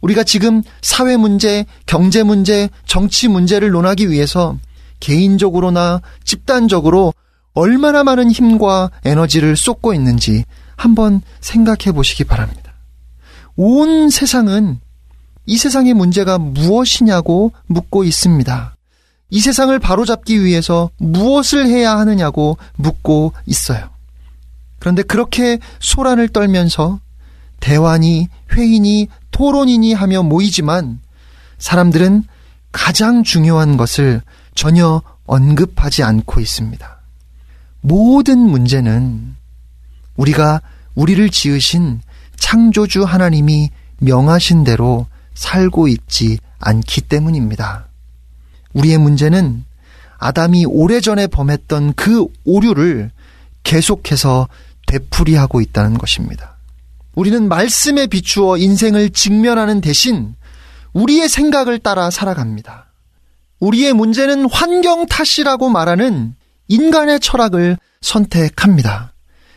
우리가 0.00 0.24
지금 0.24 0.62
사회 0.82 1.16
문제, 1.16 1.66
경제 1.86 2.22
문제, 2.22 2.68
정치 2.86 3.28
문제를 3.28 3.70
논하기 3.70 4.10
위해서 4.10 4.56
개인적으로나 5.00 6.00
집단적으로 6.24 7.12
얼마나 7.52 8.04
많은 8.04 8.30
힘과 8.30 8.90
에너지를 9.04 9.56
쏟고 9.56 9.94
있는지 9.94 10.44
한번 10.76 11.22
생각해 11.40 11.92
보시기 11.92 12.24
바랍니다. 12.24 12.72
온 13.56 14.10
세상은 14.10 14.80
이 15.46 15.56
세상의 15.56 15.94
문제가 15.94 16.38
무엇이냐고 16.38 17.52
묻고 17.66 18.04
있습니다. 18.04 18.75
이 19.30 19.40
세상을 19.40 19.76
바로잡기 19.78 20.44
위해서 20.44 20.90
무엇을 20.98 21.66
해야 21.66 21.96
하느냐고 21.98 22.58
묻고 22.76 23.32
있어요. 23.46 23.90
그런데 24.78 25.02
그렇게 25.02 25.58
소란을 25.80 26.28
떨면서 26.28 27.00
대화니 27.60 28.28
회의니 28.52 29.08
토론이니 29.30 29.94
하며 29.94 30.22
모이지만 30.22 31.00
사람들은 31.58 32.24
가장 32.72 33.22
중요한 33.22 33.76
것을 33.76 34.20
전혀 34.54 35.02
언급하지 35.24 36.02
않고 36.02 36.40
있습니다. 36.40 37.00
모든 37.80 38.38
문제는 38.38 39.34
우리가 40.16 40.60
우리를 40.94 41.28
지으신 41.30 42.00
창조주 42.36 43.04
하나님이 43.04 43.70
명하신 43.98 44.64
대로 44.64 45.06
살고 45.34 45.88
있지 45.88 46.38
않기 46.58 47.02
때문입니다. 47.02 47.88
우리의 48.76 48.98
문제는 48.98 49.64
아담이 50.18 50.66
오래전에 50.66 51.26
범했던 51.28 51.94
그 51.94 52.26
오류를 52.44 53.10
계속해서 53.62 54.48
되풀이하고 54.86 55.60
있다는 55.60 55.98
것입니다. 55.98 56.56
우리는 57.14 57.48
말씀에 57.48 58.06
비추어 58.06 58.58
인생을 58.58 59.10
직면하는 59.10 59.80
대신 59.80 60.34
우리의 60.92 61.28
생각을 61.28 61.78
따라 61.78 62.10
살아갑니다. 62.10 62.86
우리의 63.60 63.94
문제는 63.94 64.48
환경 64.50 65.06
탓이라고 65.06 65.70
말하는 65.70 66.34
인간의 66.68 67.20
철학을 67.20 67.78
선택합니다. 68.02 69.12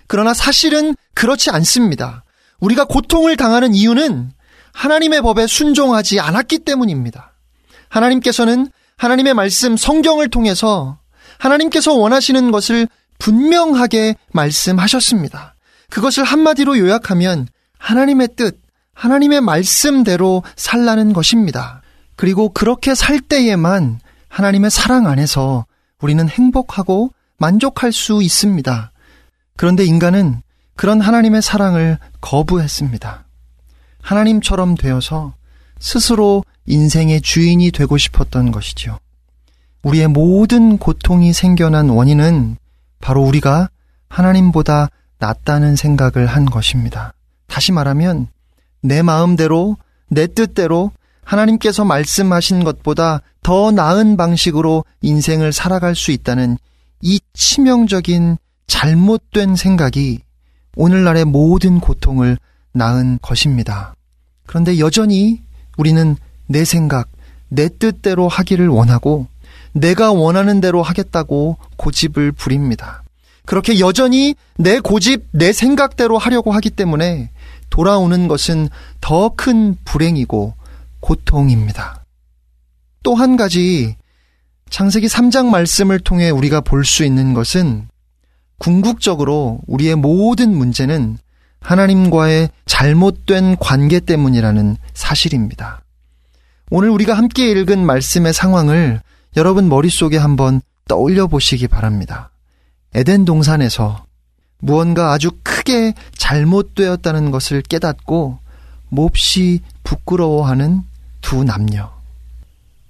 그러나 0.08 0.34
사실은 0.34 0.96
그렇지 1.14 1.50
않습니다. 1.52 2.24
우리가 2.60 2.86
고통을 2.86 3.36
당하는 3.36 3.76
이유는 3.76 4.32
하나님의 4.72 5.22
법에 5.22 5.48
순종하지 5.48 6.20
않았기 6.20 6.60
때문입니다. 6.60 7.34
하나님께서는 7.90 8.70
하나님의 9.00 9.34
말씀 9.34 9.78
성경을 9.78 10.30
통해서 10.30 11.00
하나님께서 11.38 11.94
원하시는 11.94 12.52
것을 12.52 12.88
분명하게 13.18 14.16
말씀하셨습니다. 14.34 15.56
그것을 15.90 16.26
한마디로 16.26 16.78
요약하면 16.78 17.48
하나님의 17.78 18.30
뜻, 18.36 18.60
하나님의 18.94 19.40
말씀대로 19.40 20.44
살라는 20.58 21.14
것입니다. 21.14 21.82
그리고 22.18 22.50
그렇게 22.50 22.94
살 22.94 23.22
때에만 23.22 24.02
하나님의 24.28 24.70
사랑 24.70 25.08
안에서 25.08 25.66
우리는 26.02 26.28
행복하고 26.28 27.12
만족할 27.38 27.94
수 27.94 28.22
있습니다. 28.22 28.92
그런데 29.56 29.86
인간은 29.86 30.42
그런 30.76 31.00
하나님의 31.00 31.42
사랑을 31.42 31.98
거부했습니다. 32.20 33.26
하나님처럼 34.02 34.76
되어서 34.76 35.34
스스로 35.80 36.44
인생의 36.66 37.22
주인이 37.22 37.72
되고 37.72 37.98
싶었던 37.98 38.52
것이죠. 38.52 39.00
우리의 39.84 40.08
모든 40.08 40.78
고통이 40.78 41.34
생겨난 41.34 41.90
원인은 41.90 42.58
바로 43.00 43.24
우리가 43.24 43.70
하나님보다 44.10 44.90
낫다는 45.20 45.76
생각을 45.76 46.26
한 46.28 46.46
것입니다. 46.46 47.14
다시 47.48 47.72
말하면 47.72 48.28
내 48.82 49.02
마음대로, 49.02 49.78
내 50.10 50.28
뜻대로 50.28 50.92
하나님께서 51.24 51.86
말씀하신 51.86 52.64
것보다 52.64 53.22
더 53.44 53.72
나은 53.72 54.18
방식으로 54.18 54.84
인생을 55.02 55.54
살아갈 55.54 55.96
수 55.96 56.12
있다는 56.12 56.58
이 57.02 57.20
치명적인 57.34 58.38
잘못된 58.68 59.56
생각이 59.56 60.20
오늘날의 60.76 61.26
모든 61.26 61.80
고통을 61.80 62.38
낳은 62.74 63.20
것입니다. 63.22 63.96
그런데 64.46 64.80
여전히 64.80 65.42
우리는 65.80 66.18
내 66.46 66.66
생각, 66.66 67.08
내 67.48 67.70
뜻대로 67.70 68.28
하기를 68.28 68.68
원하고 68.68 69.28
내가 69.72 70.12
원하는 70.12 70.60
대로 70.60 70.84
하겠다고 70.84 71.58
고집을 71.78 72.34
부립니다. 72.34 73.02
그렇게 73.46 73.80
여전히 73.80 74.36
내 74.58 74.82
고집, 74.82 75.28
내 75.32 75.54
생각대로 75.54 76.18
하려고 76.18 76.52
하기 76.52 76.70
때문에 76.70 77.32
돌아오는 77.70 78.28
것은 78.28 78.68
더 79.00 79.30
큰 79.30 79.78
불행이고 79.86 80.54
고통입니다. 81.00 82.04
또 83.02 83.16
한 83.16 83.38
가지 83.38 83.96
창세기 84.70 85.08
3장 85.08 85.46
말씀을 85.48 86.00
통해 86.00 86.30
우리가 86.30 86.60
볼 86.60 86.84
수 86.84 87.06
있는 87.06 87.34
것은 87.34 87.88
궁극적으로 88.58 89.62
우리의 89.68 89.96
모든 89.96 90.54
문제는 90.54 91.18
하나님과의 91.62 92.50
잘못된 92.66 93.58
관계 93.58 94.00
때문이라는 94.00 94.78
사실입니다. 94.94 95.82
오늘 96.72 96.90
우리가 96.90 97.16
함께 97.16 97.50
읽은 97.52 97.86
말씀의 97.86 98.34
상황을 98.34 99.02
여러분 99.38 99.70
머릿속에 99.70 100.18
한번 100.18 100.62
떠올려 100.88 101.28
보시기 101.28 101.68
바랍니다. 101.68 102.32
에덴 102.94 103.26
동산에서 103.26 104.06
무언가 104.60 105.14
아주 105.14 105.32
크게 105.44 105.94
잘못되었다는 106.18 107.32
것을 107.32 107.62
깨닫고 107.62 108.40
몹시 108.90 109.62
부끄러워하는 109.84 110.82
두 111.22 111.44
남녀. 111.44 111.92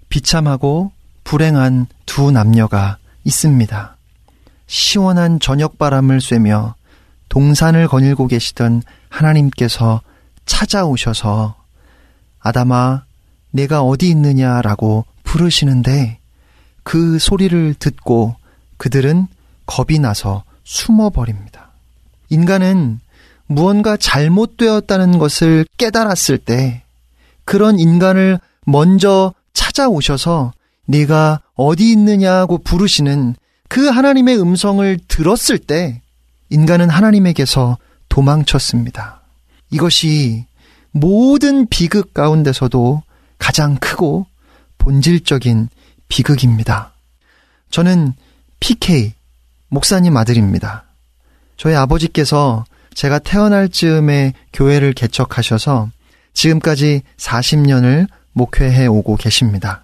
비참하고 0.09 0.91
불행한 1.23 1.87
두 2.05 2.31
남녀가 2.31 2.97
있습니다. 3.23 3.97
시원한 4.67 5.39
저녁 5.39 5.77
바람을 5.77 6.21
쐬며 6.21 6.75
동산을 7.29 7.87
거닐고 7.87 8.27
계시던 8.27 8.83
하나님께서 9.09 10.01
찾아오셔서 10.45 11.55
아담아, 12.39 13.03
내가 13.51 13.81
어디 13.81 14.09
있느냐라고 14.09 15.05
부르시는데 15.23 16.19
그 16.83 17.19
소리를 17.19 17.75
듣고 17.75 18.35
그들은 18.77 19.27
겁이 19.65 19.99
나서 19.99 20.43
숨어버립니다. 20.63 21.71
인간은 22.29 22.99
무언가 23.45 23.97
잘못되었다는 23.97 25.17
것을 25.17 25.65
깨달았을 25.77 26.37
때 26.37 26.83
그런 27.45 27.79
인간을 27.79 28.39
먼저 28.65 29.33
찾아오셔서 29.53 30.53
네가 30.85 31.41
어디 31.55 31.91
있느냐고 31.91 32.59
부르시는 32.59 33.35
그 33.67 33.87
하나님의 33.87 34.39
음성을 34.39 34.99
들었을 35.07 35.57
때 35.59 36.01
인간은 36.49 36.89
하나님에게서 36.89 37.77
도망쳤습니다. 38.09 39.21
이것이 39.71 40.45
모든 40.91 41.67
비극 41.67 42.13
가운데서도 42.13 43.03
가장 43.37 43.75
크고 43.75 44.25
본질적인 44.79 45.69
비극입니다. 46.07 46.93
저는 47.69 48.13
PK, 48.59 49.13
목사님 49.69 50.17
아들입니다. 50.17 50.85
저희 51.55 51.75
아버지께서 51.75 52.65
제가 52.95 53.19
태어날 53.19 53.69
즈음에 53.69 54.33
교회를 54.51 54.93
개척하셔서 54.93 55.89
지금까지 56.33 57.03
40년을 57.17 58.07
목회해 58.33 58.87
오고 58.87 59.17
계십니다. 59.17 59.83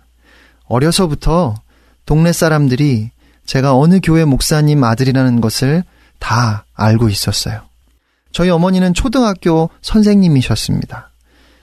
어려서부터 0.66 1.56
동네 2.06 2.32
사람들이 2.32 3.12
제가 3.46 3.76
어느 3.76 4.00
교회 4.02 4.26
목사님 4.26 4.84
아들이라는 4.84 5.42
것을 5.42 5.84
다 6.20 6.66
알고 6.74 7.10
있었어요. 7.10 7.62
저희 8.32 8.50
어머니는 8.50 8.94
초등학교 8.94 9.70
선생님이셨습니다. 9.82 11.12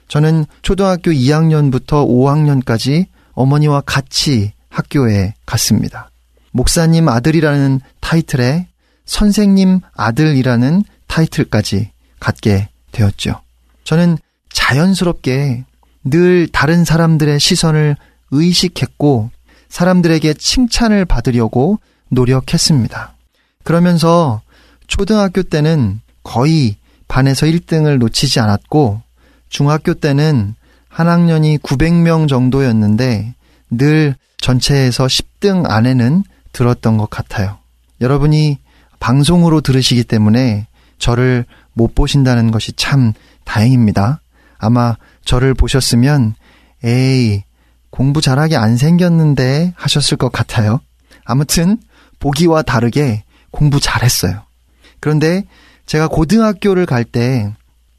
저는 0.07 0.45
초등학교 0.61 1.11
2학년부터 1.11 2.07
5학년까지 2.07 3.07
어머니와 3.33 3.81
같이 3.81 4.53
학교에 4.69 5.33
갔습니다. 5.45 6.09
목사님 6.51 7.09
아들이라는 7.09 7.81
타이틀에 7.99 8.67
선생님 9.05 9.81
아들이라는 9.95 10.83
타이틀까지 11.07 11.91
갖게 12.19 12.69
되었죠. 12.91 13.41
저는 13.83 14.17
자연스럽게 14.51 15.65
늘 16.05 16.47
다른 16.47 16.83
사람들의 16.85 17.39
시선을 17.39 17.97
의식했고 18.31 19.31
사람들에게 19.69 20.33
칭찬을 20.35 21.05
받으려고 21.05 21.79
노력했습니다. 22.09 23.15
그러면서 23.63 24.41
초등학교 24.93 25.41
때는 25.41 26.01
거의 26.21 26.75
반에서 27.07 27.47
1등을 27.47 27.97
놓치지 27.97 28.39
않았고 28.39 29.01
중학교 29.49 29.95
때는 29.95 30.53
한 30.87 31.07
학년이 31.07 31.57
900명 31.57 32.27
정도였는데 32.27 33.33
늘 33.71 34.15
전체에서 34.37 35.07
10등 35.07 35.67
안에는 35.67 36.23
들었던 36.51 36.97
것 36.97 37.09
같아요. 37.09 37.57
여러분이 38.01 38.59
방송으로 38.99 39.61
들으시기 39.61 40.03
때문에 40.03 40.67
저를 40.99 41.45
못 41.73 41.95
보신다는 41.95 42.51
것이 42.51 42.71
참 42.73 43.13
다행입니다. 43.45 44.21
아마 44.59 44.95
저를 45.25 45.55
보셨으면 45.55 46.35
에이 46.83 47.41
공부 47.89 48.21
잘하게 48.21 48.57
안 48.57 48.77
생겼는데 48.77 49.73
하셨을 49.75 50.17
것 50.17 50.31
같아요. 50.31 50.81
아무튼 51.25 51.79
보기와 52.19 52.61
다르게 52.61 53.23
공부 53.49 53.79
잘했어요. 53.79 54.43
그런데 55.03 55.43
제가 55.85 56.07
고등학교를 56.07 56.85
갈 56.85 57.03
때 57.03 57.53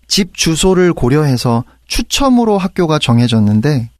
집 0.06 0.34
주소를 0.34 0.92
고려해서 0.92 1.64
추첨으로 1.86 2.58
학교가 2.58 2.98
정해졌는데 2.98 3.90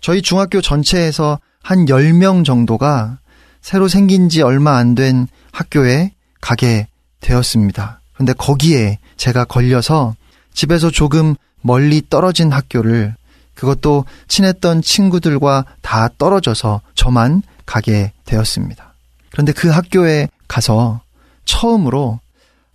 저희 0.00 0.22
중학교 0.22 0.60
전체에서 0.60 1.38
한 1.62 1.86
10명 1.86 2.44
정도가 2.44 3.18
새로 3.60 3.88
생긴 3.88 4.28
지 4.28 4.42
얼마 4.42 4.76
안 4.76 4.94
된 4.94 5.26
학교에 5.52 6.12
가게 6.40 6.86
되었습니다. 7.20 8.00
근데 8.14 8.32
거기에 8.32 8.98
제가 9.16 9.44
걸려서 9.44 10.14
집에서 10.54 10.90
조금 10.90 11.34
멀리 11.60 12.02
떨어진 12.08 12.52
학교를 12.52 13.14
그것도 13.54 14.06
친했던 14.28 14.82
친구들과 14.82 15.64
다 15.82 16.08
떨어져서 16.16 16.80
저만 16.94 17.42
가게 17.66 18.12
되었습니다. 18.24 18.94
그런데 19.30 19.52
그 19.52 19.68
학교에 19.68 20.28
가서 20.48 21.00
처음으로 21.44 22.20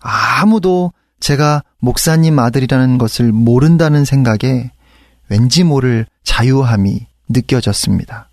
아무도 0.08 0.94
제가 1.20 1.64
목사님 1.80 2.38
아들이라는 2.38 3.00
것을 3.00 3.32
모른다는 3.32 4.06
생각에 4.06 4.72
왠지 5.30 5.64
모를 5.64 6.06
자유함이 6.24 7.08
느껴졌습니다. 7.30 8.30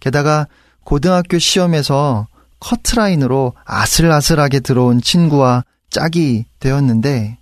게다가 0.00 0.46
고등학교 0.84 1.38
시험에서 1.38 2.26
커트라인으로 2.60 3.54
아슬아슬하게 3.64 4.60
들어온 4.60 5.00
친구와 5.00 5.64
짝이 5.88 6.44
되었는데 6.60 7.38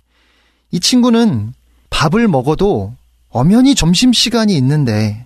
이 0.71 0.79
친구는 0.79 1.53
밥을 1.89 2.29
먹어도 2.29 2.93
엄연히 3.29 3.75
점심시간이 3.75 4.55
있는데 4.55 5.25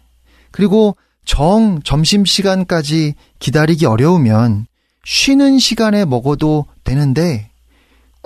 그리고 0.49 0.95
정 1.26 1.80
점심시간까지 1.84 3.14
기다리기 3.38 3.86
어려우면 3.86 4.66
쉬는 5.05 5.60
시간에 5.60 6.05
먹어도 6.05 6.66
되는데 6.84 7.51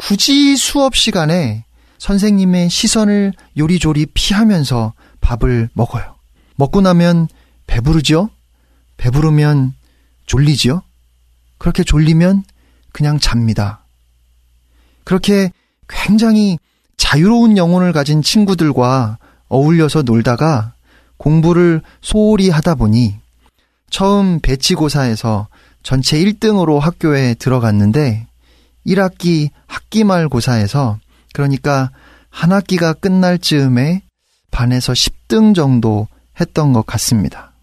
굳이 0.02 0.58
수업 0.58 0.96
시간에 0.96 1.64
선생님의 2.00 2.72
시선을 2.72 3.34
요리조리 3.56 4.08
피하면서 4.16 4.94
밥을 5.22 5.70
먹어요. 5.74 6.16
먹고 6.56 6.82
나면 6.82 7.28
배부르죠? 7.68 8.32
배부르면 8.98 9.76
졸리지요? 10.26 10.82
그렇게 11.60 11.84
졸리면 11.84 12.44
그냥 12.92 13.20
잡니다. 13.20 13.86
그렇게 15.04 15.52
굉장히 15.88 16.58
자유로운 16.98 17.56
영혼을 17.58 17.94
가진 17.94 18.24
친구들과 18.24 19.20
어울려서 19.50 20.02
놀다가 20.02 20.74
공부를 21.18 21.84
소홀히 22.02 22.50
하다 22.50 22.74
보니 22.74 23.18
처음 23.92 24.40
배치고사에서 24.40 25.48
전체 25.84 26.18
1등으로 26.18 26.80
학교에 26.80 27.36
들어갔는데 27.36 28.31
1학기 28.86 29.50
학기말 29.68 30.30
고사에서 30.30 31.00
그러니까 31.34 31.92
한 32.30 32.52
학기가 32.52 32.94
끝날 32.94 33.38
즈음에 33.38 34.02
반에서 34.52 34.94
10등 34.94 35.56
정도 35.56 36.08
했던 36.40 36.74
것 36.74 36.86
같습니다. 36.86 37.54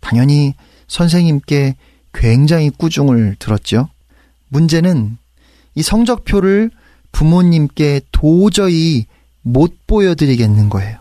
당연히 0.00 0.54
선생님께 0.88 1.76
굉장히 2.12 2.70
꾸중을 2.70 3.36
들었죠. 3.38 3.88
문제는 4.48 5.18
이 5.74 5.82
성적표를 5.82 6.70
부모님께 7.12 8.02
도저히 8.12 9.06
못 9.42 9.86
보여드리겠는 9.86 10.68
거예요. 10.68 10.98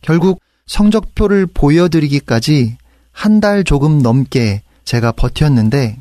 결국 0.00 0.40
성적표를 0.66 1.46
보여드리기까지 1.46 2.76
한 3.12 3.40
달 3.40 3.62
조금 3.62 3.98
넘게 3.98 4.62
제가 4.84 5.12
버텼는데 5.12 5.98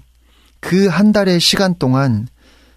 그 0.60 0.88
한 0.88 1.12
달의 1.12 1.40
시간 1.40 1.76
동안 1.76 2.28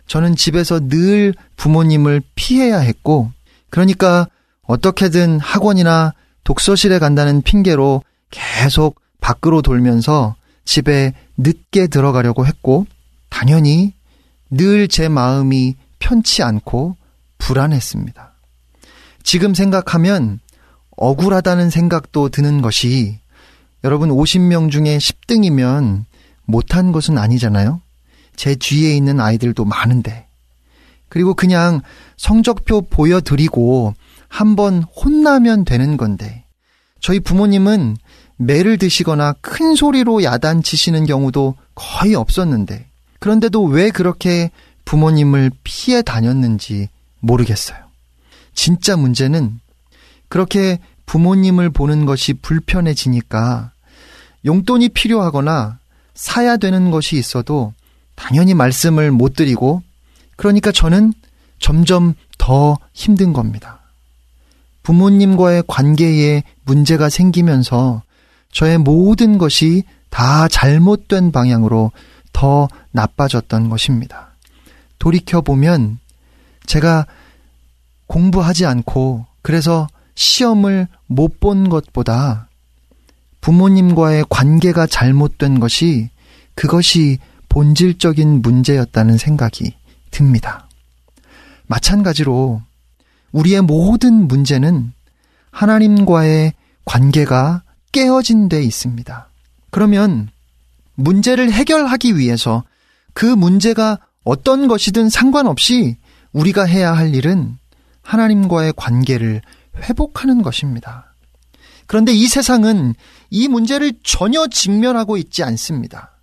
저는 0.06 0.36
집에서 0.36 0.80
늘 0.80 1.34
부모님을 1.56 2.22
피해야 2.34 2.78
했고 2.78 3.30
그러니까 3.70 4.28
어떻게든 4.62 5.40
학원이나 5.40 6.14
독서실에 6.44 6.98
간다는 6.98 7.42
핑계로 7.42 8.02
계속 8.30 9.00
밖으로 9.20 9.62
돌면서 9.62 10.36
집에 10.64 11.12
늦게 11.36 11.86
들어가려고 11.86 12.46
했고 12.46 12.86
당연히 13.30 13.94
늘 14.50 14.88
제 14.88 15.08
마음이 15.08 15.76
편치 15.98 16.42
않고 16.42 16.96
불안했습니다. 17.38 18.32
지금 19.22 19.54
생각하면 19.54 20.38
억울하다는 20.96 21.70
생각도 21.70 22.28
드는 22.28 22.62
것이 22.62 23.18
여러분 23.82 24.10
50명 24.10 24.70
중에 24.70 24.98
10등이면 24.98 26.04
못한 26.44 26.92
것은 26.92 27.18
아니잖아요. 27.18 27.80
제 28.36 28.54
뒤에 28.54 28.94
있는 28.96 29.20
아이들도 29.20 29.64
많은데. 29.64 30.26
그리고 31.08 31.34
그냥 31.34 31.80
성적표 32.16 32.82
보여드리고 32.82 33.94
한번 34.28 34.82
혼나면 34.82 35.64
되는 35.64 35.96
건데. 35.96 36.44
저희 37.00 37.20
부모님은 37.20 37.96
매를 38.36 38.78
드시거나 38.78 39.34
큰 39.40 39.74
소리로 39.74 40.24
야단치시는 40.24 41.06
경우도 41.06 41.54
거의 41.74 42.14
없었는데. 42.14 42.86
그런데도 43.20 43.64
왜 43.64 43.90
그렇게 43.90 44.50
부모님을 44.84 45.50
피해 45.62 46.02
다녔는지 46.02 46.88
모르겠어요. 47.20 47.78
진짜 48.54 48.96
문제는 48.96 49.60
그렇게 50.28 50.78
부모님을 51.06 51.70
보는 51.70 52.06
것이 52.06 52.34
불편해지니까 52.34 53.70
용돈이 54.44 54.90
필요하거나 54.90 55.78
사야 56.14 56.56
되는 56.56 56.90
것이 56.90 57.16
있어도 57.16 57.72
당연히 58.14 58.54
말씀을 58.54 59.10
못 59.10 59.34
드리고 59.34 59.82
그러니까 60.36 60.72
저는 60.72 61.12
점점 61.58 62.14
더 62.38 62.78
힘든 62.92 63.32
겁니다. 63.32 63.80
부모님과의 64.82 65.64
관계에 65.66 66.42
문제가 66.64 67.08
생기면서 67.08 68.02
저의 68.52 68.78
모든 68.78 69.38
것이 69.38 69.84
다 70.10 70.46
잘못된 70.48 71.32
방향으로 71.32 71.90
더 72.32 72.68
나빠졌던 72.92 73.68
것입니다. 73.68 74.34
돌이켜보면 74.98 75.98
제가 76.66 77.06
공부하지 78.06 78.66
않고 78.66 79.26
그래서 79.42 79.88
시험을 80.14 80.88
못 81.06 81.40
본 81.40 81.68
것보다 81.68 82.48
부모님과의 83.40 84.24
관계가 84.30 84.86
잘못된 84.86 85.60
것이 85.60 86.08
그것이 86.54 87.18
본질적인 87.54 88.42
문제였다는 88.42 89.16
생각이 89.16 89.76
듭니다. 90.10 90.68
마찬가지로 91.68 92.60
우리의 93.30 93.60
모든 93.60 94.26
문제는 94.26 94.92
하나님과의 95.52 96.54
관계가 96.84 97.62
깨어진 97.92 98.48
데 98.48 98.60
있습니다. 98.60 99.28
그러면 99.70 100.30
문제를 100.96 101.52
해결하기 101.52 102.18
위해서 102.18 102.64
그 103.12 103.24
문제가 103.24 104.00
어떤 104.24 104.66
것이든 104.66 105.08
상관없이 105.08 105.96
우리가 106.32 106.64
해야 106.64 106.92
할 106.92 107.14
일은 107.14 107.56
하나님과의 108.02 108.72
관계를 108.76 109.42
회복하는 109.76 110.42
것입니다. 110.42 111.14
그런데 111.86 112.12
이 112.12 112.26
세상은 112.26 112.96
이 113.30 113.46
문제를 113.46 113.92
전혀 114.02 114.48
직면하고 114.48 115.16
있지 115.18 115.44
않습니다. 115.44 116.13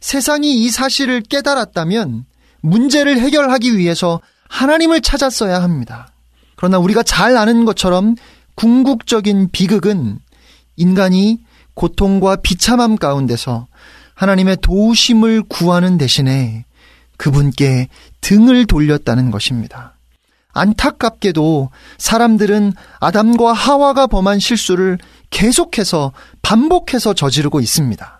세상이 0.00 0.62
이 0.64 0.70
사실을 0.70 1.20
깨달았다면 1.22 2.24
문제를 2.60 3.18
해결하기 3.18 3.76
위해서 3.76 4.20
하나님을 4.48 5.00
찾았어야 5.00 5.62
합니다. 5.62 6.08
그러나 6.56 6.78
우리가 6.78 7.02
잘 7.02 7.36
아는 7.36 7.64
것처럼 7.64 8.16
궁극적인 8.54 9.50
비극은 9.52 10.18
인간이 10.76 11.38
고통과 11.74 12.36
비참함 12.36 12.96
가운데서 12.96 13.66
하나님의 14.14 14.58
도우심을 14.62 15.44
구하는 15.48 15.96
대신에 15.96 16.64
그분께 17.16 17.88
등을 18.20 18.66
돌렸다는 18.66 19.30
것입니다. 19.30 19.94
안타깝게도 20.52 21.70
사람들은 21.98 22.72
아담과 22.98 23.52
하와가 23.52 24.08
범한 24.08 24.40
실수를 24.40 24.98
계속해서 25.30 26.12
반복해서 26.42 27.14
저지르고 27.14 27.60
있습니다. 27.60 28.17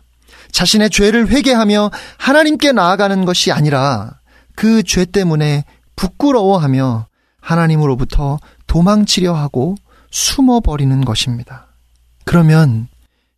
자신의 0.52 0.90
죄를 0.90 1.28
회개하며 1.28 1.90
하나님께 2.18 2.72
나아가는 2.72 3.24
것이 3.24 3.52
아니라 3.52 4.18
그 4.54 4.82
죄 4.82 5.04
때문에 5.04 5.64
부끄러워하며 5.96 7.06
하나님으로부터 7.40 8.38
도망치려 8.66 9.34
하고 9.34 9.76
숨어버리는 10.10 11.04
것입니다. 11.04 11.66
그러면, 12.24 12.88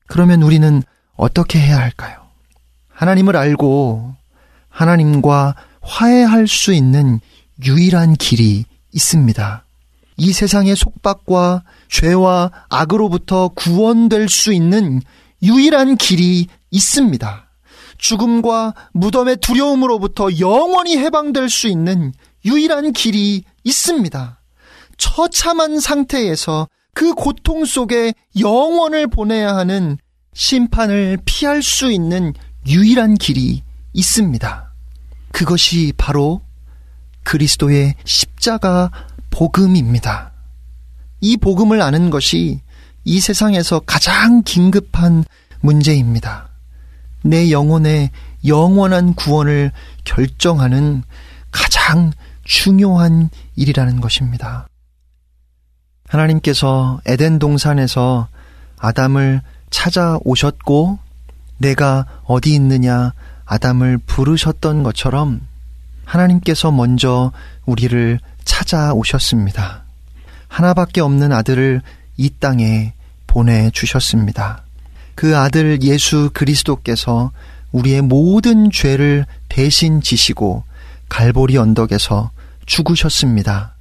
그러면 0.06 0.42
우리는 0.42 0.82
어떻게 1.16 1.58
해야 1.60 1.78
할까요? 1.78 2.18
하나님을 2.88 3.36
알고 3.36 4.14
하나님과 4.68 5.54
화해할 5.80 6.48
수 6.48 6.72
있는 6.72 7.20
유일한 7.64 8.14
길이 8.14 8.64
있습니다. 8.92 9.64
이 10.16 10.32
세상의 10.32 10.76
속박과 10.76 11.62
죄와 11.88 12.50
악으로부터 12.68 13.48
구원될 13.48 14.28
수 14.28 14.52
있는 14.52 15.00
유일한 15.42 15.96
길이 15.96 16.46
있습니다. 16.70 17.50
죽음과 17.98 18.74
무덤의 18.92 19.36
두려움으로부터 19.38 20.28
영원히 20.38 20.96
해방될 20.96 21.48
수 21.50 21.68
있는 21.68 22.12
유일한 22.44 22.92
길이 22.92 23.44
있습니다. 23.64 24.40
처참한 24.96 25.80
상태에서 25.80 26.68
그 26.94 27.14
고통 27.14 27.64
속에 27.64 28.14
영원을 28.38 29.06
보내야 29.06 29.54
하는 29.56 29.98
심판을 30.34 31.18
피할 31.24 31.62
수 31.62 31.90
있는 31.90 32.34
유일한 32.66 33.14
길이 33.14 33.62
있습니다. 33.92 34.72
그것이 35.32 35.92
바로 35.96 36.42
그리스도의 37.22 37.94
십자가 38.04 38.90
복음입니다. 39.30 40.32
이 41.20 41.36
복음을 41.36 41.80
아는 41.82 42.10
것이 42.10 42.60
이 43.04 43.20
세상에서 43.20 43.80
가장 43.80 44.42
긴급한 44.42 45.24
문제입니다. 45.60 46.49
내 47.22 47.50
영혼의 47.50 48.10
영원한 48.46 49.14
구원을 49.14 49.72
결정하는 50.04 51.02
가장 51.50 52.12
중요한 52.44 53.30
일이라는 53.56 54.00
것입니다. 54.00 54.66
하나님께서 56.08 57.00
에덴 57.06 57.38
동산에서 57.38 58.28
아담을 58.78 59.42
찾아오셨고 59.70 60.98
내가 61.58 62.06
어디 62.24 62.54
있느냐 62.54 63.12
아담을 63.44 63.98
부르셨던 63.98 64.82
것처럼 64.82 65.40
하나님께서 66.04 66.72
먼저 66.72 67.30
우리를 67.66 68.18
찾아오셨습니다. 68.44 69.84
하나밖에 70.48 71.00
없는 71.00 71.32
아들을 71.32 71.82
이 72.16 72.30
땅에 72.40 72.94
보내주셨습니다. 73.26 74.64
그 75.20 75.36
아들 75.36 75.82
예수 75.82 76.30
그리스도께서 76.32 77.30
우리의 77.72 78.00
모든 78.00 78.70
죄를 78.70 79.26
대신 79.50 80.00
지시고 80.00 80.64
갈보리 81.10 81.58
언덕에서 81.58 82.30
죽으셨습니다. 82.64 83.76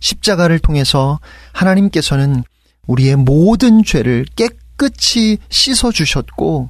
십자가를 0.00 0.58
통해서 0.58 1.18
하나님께서는 1.52 2.44
우리의 2.88 3.16
모든 3.16 3.84
죄를 3.84 4.26
깨끗이 4.36 5.38
씻어주셨고 5.48 6.68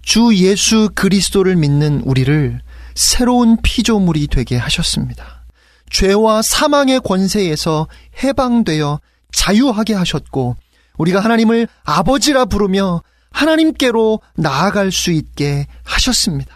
주 0.00 0.34
예수 0.36 0.88
그리스도를 0.94 1.56
믿는 1.56 2.00
우리를 2.06 2.58
새로운 2.94 3.58
피조물이 3.60 4.28
되게 4.28 4.56
하셨습니다. 4.56 5.44
죄와 5.90 6.40
사망의 6.40 7.00
권세에서 7.00 7.86
해방되어 8.24 8.98
자유하게 9.30 9.92
하셨고 9.92 10.56
우리가 10.96 11.20
하나님을 11.20 11.68
아버지라 11.84 12.46
부르며 12.46 13.02
하나님께로 13.32 14.20
나아갈 14.36 14.92
수 14.92 15.10
있게 15.10 15.66
하셨습니다. 15.84 16.54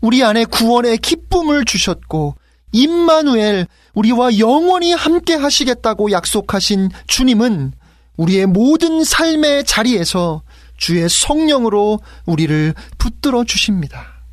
우리 0.00 0.24
안에 0.24 0.44
구원의 0.44 0.98
기쁨을 0.98 1.64
주셨고 1.64 2.36
임마누엘 2.72 3.66
우리와 3.94 4.38
영원히 4.38 4.92
함께 4.92 5.34
하시겠다고 5.34 6.12
약속하신 6.12 6.90
주님은 7.06 7.72
우리의 8.16 8.46
모든 8.46 9.02
삶의 9.02 9.64
자리에서 9.64 10.42
주의 10.76 11.08
성령으로 11.08 12.00
우리를 12.26 12.74
붙들어 12.98 13.44
주십니다. 13.44 14.24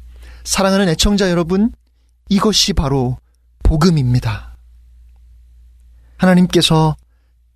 사랑하는 0.44 0.88
애청자 0.90 1.30
여러분, 1.30 1.72
이것이 2.30 2.74
바로 2.74 3.18
복음입니다. 3.64 4.58
하나님께서 6.18 6.96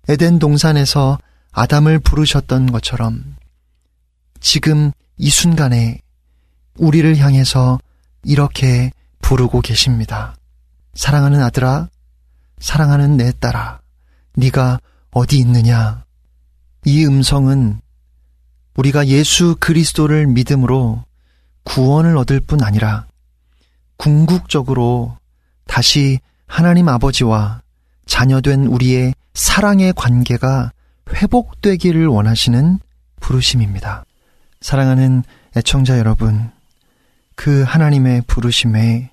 에덴 0.08 0.38
동산에서 0.38 1.18
아담을 1.52 1.98
부르셨던 1.98 2.72
것처럼 2.72 3.36
지금 4.42 4.90
이 5.16 5.30
순간에 5.30 6.00
우리를 6.76 7.16
향해서 7.16 7.78
이렇게 8.24 8.90
부르고 9.22 9.60
계십니다. 9.60 10.34
사랑하는 10.94 11.40
아들아, 11.40 11.88
사랑하는 12.58 13.16
내 13.16 13.32
딸아, 13.32 13.80
네가 14.34 14.80
어디 15.12 15.38
있느냐? 15.38 16.04
이 16.84 17.06
음성은 17.06 17.80
우리가 18.76 19.06
예수 19.06 19.56
그리스도를 19.60 20.26
믿음으로 20.26 21.04
구원을 21.62 22.16
얻을 22.16 22.40
뿐 22.40 22.62
아니라 22.64 23.06
궁극적으로 23.96 25.16
다시 25.66 26.18
하나님 26.46 26.88
아버지와 26.88 27.62
자녀된 28.06 28.66
우리의 28.66 29.14
사랑의 29.34 29.92
관계가 29.94 30.72
회복되기를 31.14 32.06
원하시는 32.08 32.80
부르심입니다. 33.20 34.04
사랑하는 34.62 35.24
애청자 35.56 35.98
여러분, 35.98 36.50
그 37.34 37.64
하나님의 37.64 38.22
부르심에 38.28 39.10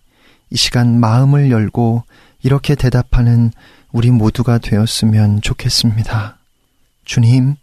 이 0.52 0.56
시간 0.56 1.00
마음을 1.00 1.50
열고 1.50 2.04
이렇게 2.44 2.76
대답하는 2.76 3.52
우리 3.92 4.12
모두가 4.12 4.60
되었으면 4.60 5.42
좋겠습니다. 5.42 6.38
주님, 7.04 7.56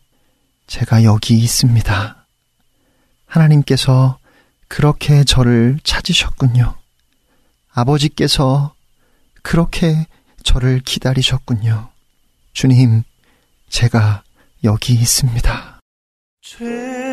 제가 0.67 1.05
여기 1.05 1.39
있습니다. 1.39 2.27
하나님께서 3.27 4.19
그렇게 4.67 5.23
저를 5.23 5.79
찾으셨군요. 5.85 6.75
아버지께서 7.73 8.75
그렇게 9.43 10.07
저를 10.43 10.81
기다리셨군요. 10.81 11.91
주님, 12.53 13.05
제가 13.69 14.25
여기 14.65 14.95
있습니다. 14.95 15.79
죄 16.43 17.06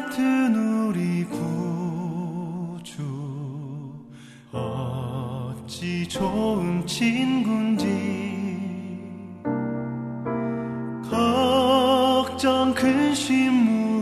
짐 0.00 0.08
맡은 0.08 0.54
우리 0.88 1.24
구주. 1.24 3.02
어찌 4.50 6.08
좋은 6.08 6.86
친군지. 6.86 7.86
걱정 11.10 12.72
근심 12.74 13.52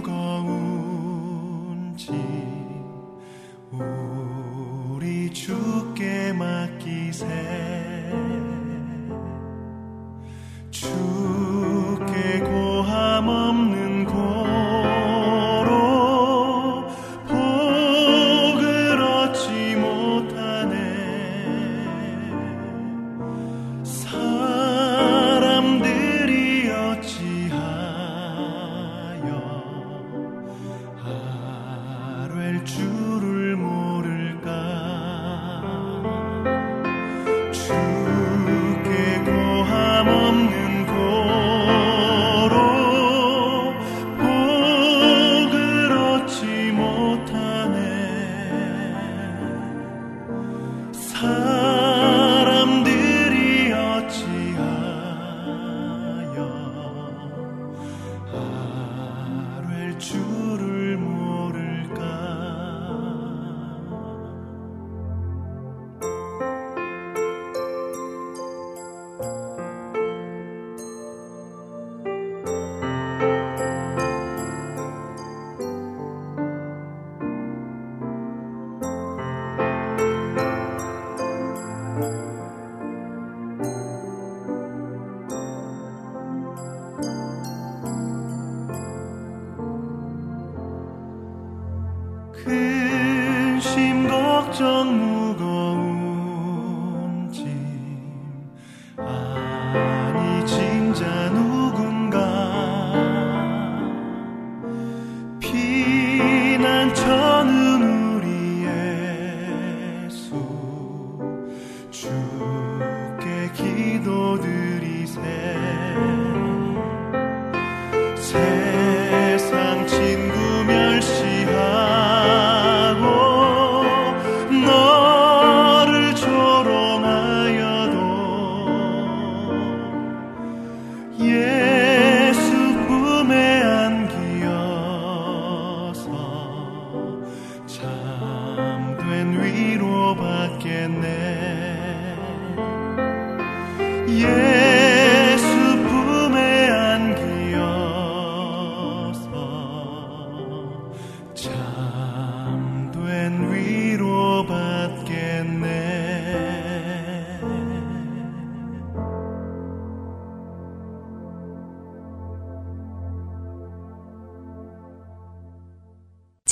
무거운지. 0.00 0.92
우리 4.92 5.30
주께 5.32 6.32
맡기세. 6.32 7.26
주께 10.70 12.38
고함 12.40 13.28
없는 13.28 13.97